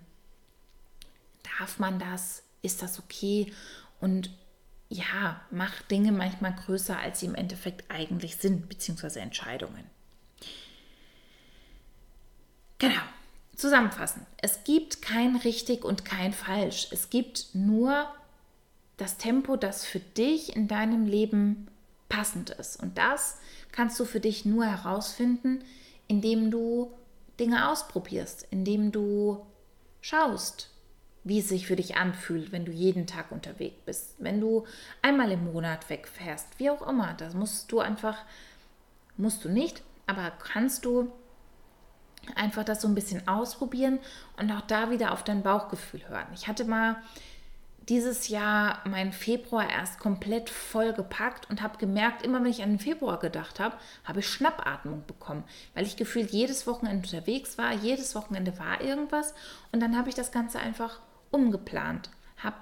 darf 1.59 1.77
man 1.77 1.99
das? 1.99 2.43
Ist 2.61 2.81
das 2.81 2.99
okay? 2.99 3.51
Und 3.99 4.29
ja, 4.87 5.41
macht 5.51 5.91
Dinge 5.91 6.13
manchmal 6.13 6.55
größer, 6.55 6.97
als 6.97 7.19
sie 7.19 7.25
im 7.25 7.35
Endeffekt 7.35 7.91
eigentlich 7.91 8.37
sind, 8.37 8.69
beziehungsweise 8.69 9.19
Entscheidungen. 9.19 9.83
Genau. 12.77 13.01
Zusammenfassen. 13.57 14.25
Es 14.37 14.63
gibt 14.63 15.01
kein 15.01 15.35
richtig 15.35 15.83
und 15.83 16.05
kein 16.05 16.31
falsch. 16.31 16.87
Es 16.91 17.09
gibt 17.09 17.49
nur 17.51 18.07
das 18.95 19.17
Tempo, 19.17 19.57
das 19.57 19.83
für 19.83 19.99
dich 19.99 20.55
in 20.55 20.69
deinem 20.69 21.07
Leben 21.07 21.67
passend 22.07 22.51
ist. 22.51 22.81
Und 22.81 22.97
das 22.97 23.37
kannst 23.73 23.99
du 23.99 24.05
für 24.05 24.21
dich 24.21 24.45
nur 24.45 24.65
herausfinden, 24.65 25.61
indem 26.07 26.51
du 26.51 26.91
Dinge 27.39 27.69
ausprobierst, 27.69 28.47
indem 28.51 28.91
du 28.91 29.45
schaust, 30.01 30.69
wie 31.23 31.39
es 31.39 31.49
sich 31.49 31.65
für 31.67 31.75
dich 31.75 31.97
anfühlt, 31.97 32.51
wenn 32.51 32.65
du 32.65 32.71
jeden 32.71 33.07
Tag 33.07 33.31
unterwegs 33.31 33.77
bist, 33.85 34.15
wenn 34.19 34.39
du 34.39 34.65
einmal 35.01 35.31
im 35.31 35.51
Monat 35.51 35.89
wegfährst, 35.89 36.59
wie 36.59 36.69
auch 36.69 36.87
immer. 36.87 37.15
Das 37.17 37.33
musst 37.33 37.71
du 37.71 37.79
einfach, 37.79 38.19
musst 39.17 39.43
du 39.43 39.49
nicht, 39.49 39.81
aber 40.05 40.31
kannst 40.31 40.85
du 40.85 41.11
einfach 42.35 42.63
das 42.63 42.81
so 42.81 42.87
ein 42.87 42.95
bisschen 42.95 43.27
ausprobieren 43.27 43.99
und 44.37 44.51
auch 44.51 44.61
da 44.61 44.89
wieder 44.91 45.11
auf 45.11 45.23
dein 45.23 45.43
Bauchgefühl 45.43 46.07
hören. 46.07 46.27
Ich 46.33 46.47
hatte 46.47 46.65
mal 46.65 46.97
dieses 47.89 48.29
Jahr 48.29 48.79
meinen 48.87 49.13
Februar 49.13 49.69
erst 49.69 49.99
komplett 49.99 50.49
voll 50.49 50.93
gepackt 50.93 51.49
und 51.49 51.61
habe 51.61 51.77
gemerkt, 51.77 52.25
immer 52.25 52.43
wenn 52.43 52.49
ich 52.49 52.63
an 52.63 52.71
den 52.71 52.79
Februar 52.79 53.19
gedacht 53.19 53.59
habe, 53.59 53.77
habe 54.03 54.21
ich 54.21 54.27
Schnappatmung 54.27 55.05
bekommen, 55.05 55.43
weil 55.73 55.85
ich 55.85 55.95
gefühlt 55.95 56.31
jedes 56.31 56.65
Wochenende 56.65 57.07
unterwegs 57.07 57.57
war, 57.57 57.73
jedes 57.73 58.15
Wochenende 58.15 58.57
war 58.57 58.81
irgendwas 58.81 59.33
und 59.71 59.81
dann 59.81 59.97
habe 59.97 60.09
ich 60.09 60.15
das 60.15 60.31
Ganze 60.31 60.59
einfach 60.59 60.99
umgeplant, 61.31 62.09
habe 62.37 62.57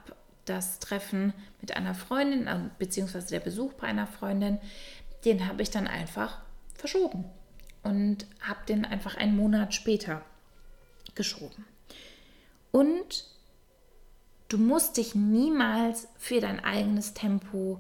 das 0.46 0.80
Treffen 0.80 1.34
mit 1.62 1.76
einer 1.76 1.96
Freundin, 1.96 2.48
äh, 2.48 2.60
beziehungsweise 2.78 3.30
der 3.30 3.40
Besuch 3.40 3.74
bei 3.74 3.88
einer 3.88 4.08
Freundin, 4.08 4.60
den 5.24 5.48
habe 5.48 5.62
ich 5.62 5.72
dann 5.72 5.88
einfach 5.88 6.40
verschoben 6.76 7.24
und 7.82 8.26
habe 8.42 8.66
den 8.68 8.84
einfach 8.84 9.16
einen 9.16 9.38
Monat 9.38 9.74
später 9.74 10.22
geschoben. 11.16 11.66
Und 12.72 13.26
du 14.54 14.60
musst 14.60 14.98
dich 14.98 15.16
niemals 15.16 16.08
für 16.20 16.40
dein 16.40 16.64
eigenes 16.64 17.16
Tempo 17.16 17.80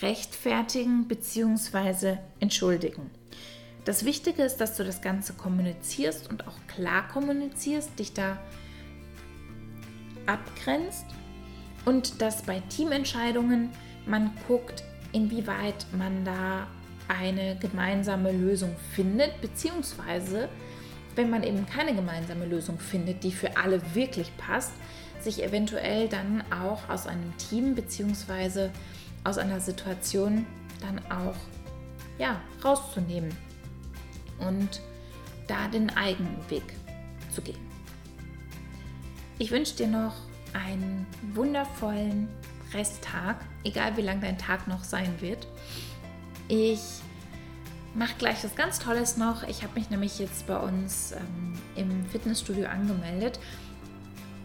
rechtfertigen 0.00 1.08
bzw. 1.08 2.18
entschuldigen. 2.38 3.10
Das 3.84 4.04
Wichtige 4.04 4.44
ist, 4.44 4.58
dass 4.58 4.76
du 4.76 4.84
das 4.84 5.02
Ganze 5.02 5.32
kommunizierst 5.32 6.30
und 6.30 6.46
auch 6.46 6.56
klar 6.68 7.08
kommunizierst, 7.08 7.98
dich 7.98 8.12
da 8.14 8.38
abgrenzt 10.26 11.04
und 11.84 12.22
dass 12.22 12.42
bei 12.42 12.60
Teamentscheidungen 12.60 13.70
man 14.06 14.30
guckt, 14.46 14.84
inwieweit 15.12 15.84
man 15.98 16.24
da 16.24 16.68
eine 17.08 17.56
gemeinsame 17.58 18.30
Lösung 18.30 18.74
findet, 18.94 19.40
beziehungsweise 19.40 20.48
wenn 21.16 21.28
man 21.28 21.42
eben 21.42 21.66
keine 21.66 21.94
gemeinsame 21.94 22.46
Lösung 22.46 22.78
findet, 22.78 23.24
die 23.24 23.32
für 23.32 23.56
alle 23.56 23.80
wirklich 23.94 24.30
passt, 24.36 24.72
sich 25.24 25.42
eventuell 25.42 26.08
dann 26.08 26.44
auch 26.52 26.88
aus 26.88 27.06
einem 27.06 27.36
Team 27.38 27.74
beziehungsweise 27.74 28.70
aus 29.24 29.38
einer 29.38 29.60
Situation 29.60 30.46
dann 30.80 31.00
auch 31.10 31.36
ja, 32.18 32.40
rauszunehmen 32.62 33.34
und 34.38 34.80
da 35.48 35.68
den 35.68 35.90
eigenen 35.96 36.38
Weg 36.48 36.64
zu 37.34 37.42
gehen. 37.42 37.58
Ich 39.38 39.50
wünsche 39.50 39.74
dir 39.74 39.88
noch 39.88 40.14
einen 40.52 41.06
wundervollen 41.34 42.28
Resttag, 42.72 43.36
egal 43.64 43.96
wie 43.96 44.02
lang 44.02 44.20
dein 44.20 44.38
Tag 44.38 44.68
noch 44.68 44.84
sein 44.84 45.20
wird. 45.20 45.46
Ich 46.48 46.80
mache 47.94 48.14
gleich 48.18 48.44
was 48.44 48.54
ganz 48.54 48.78
Tolles 48.78 49.16
noch. 49.16 49.42
Ich 49.44 49.62
habe 49.62 49.74
mich 49.74 49.90
nämlich 49.90 50.18
jetzt 50.18 50.46
bei 50.46 50.58
uns 50.58 51.12
ähm, 51.12 51.54
im 51.76 52.06
Fitnessstudio 52.06 52.66
angemeldet, 52.66 53.38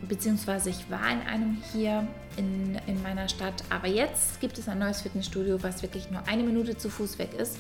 beziehungsweise 0.08 0.70
ich 0.70 0.90
war 0.90 1.12
in 1.12 1.22
einem 1.22 1.58
hier 1.74 2.08
in, 2.38 2.80
in 2.88 3.02
meiner 3.04 3.28
Stadt. 3.28 3.64
Aber 3.70 3.88
jetzt 3.88 4.40
gibt 4.40 4.58
es 4.58 4.70
ein 4.70 4.80
neues 4.80 5.02
Fitnessstudio, 5.02 5.62
was 5.62 5.82
wirklich 5.82 6.10
nur 6.10 6.28
eine 6.28 6.44
Minute 6.44 6.78
zu 6.78 6.90
Fuß 6.90 7.20
weg 7.20 7.34
ist. 7.34 7.58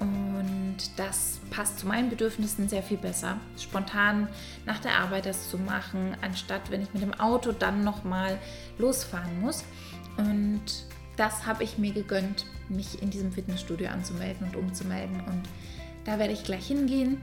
Und 0.00 0.78
das 0.96 1.40
passt 1.50 1.78
zu 1.78 1.86
meinen 1.86 2.08
Bedürfnissen 2.08 2.70
sehr 2.70 2.82
viel 2.82 2.96
besser, 2.96 3.36
spontan 3.58 4.28
nach 4.64 4.78
der 4.78 4.94
Arbeit 4.98 5.26
das 5.26 5.50
zu 5.50 5.58
machen, 5.58 6.16
anstatt 6.22 6.70
wenn 6.70 6.80
ich 6.80 6.94
mit 6.94 7.02
dem 7.02 7.12
Auto 7.12 7.52
dann 7.52 7.84
nochmal 7.84 8.38
losfahren 8.78 9.40
muss. 9.42 9.64
Und 10.16 10.62
das 11.16 11.44
habe 11.44 11.64
ich 11.64 11.76
mir 11.76 11.92
gegönnt, 11.92 12.46
mich 12.70 13.02
in 13.02 13.10
diesem 13.10 13.30
Fitnessstudio 13.30 13.90
anzumelden 13.90 14.46
und 14.46 14.56
umzumelden. 14.56 15.20
Und 15.20 15.42
da 16.06 16.18
werde 16.18 16.32
ich 16.32 16.44
gleich 16.44 16.66
hingehen 16.66 17.20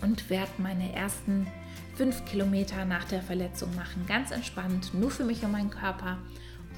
und 0.00 0.30
werde 0.30 0.52
meine 0.58 0.94
ersten 0.94 1.48
fünf 1.94 2.24
Kilometer 2.24 2.84
nach 2.84 3.04
der 3.04 3.22
Verletzung 3.22 3.74
machen. 3.74 4.04
Ganz 4.06 4.30
entspannt, 4.30 4.92
nur 4.94 5.10
für 5.10 5.24
mich 5.24 5.44
und 5.44 5.52
meinen 5.52 5.70
Körper. 5.70 6.18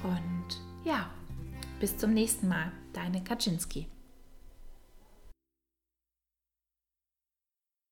Und 0.03 0.61
ja, 0.83 1.09
bis 1.79 1.97
zum 1.97 2.13
nächsten 2.13 2.47
Mal. 2.47 2.71
Deine 2.93 3.23
Kaczynski. 3.23 3.87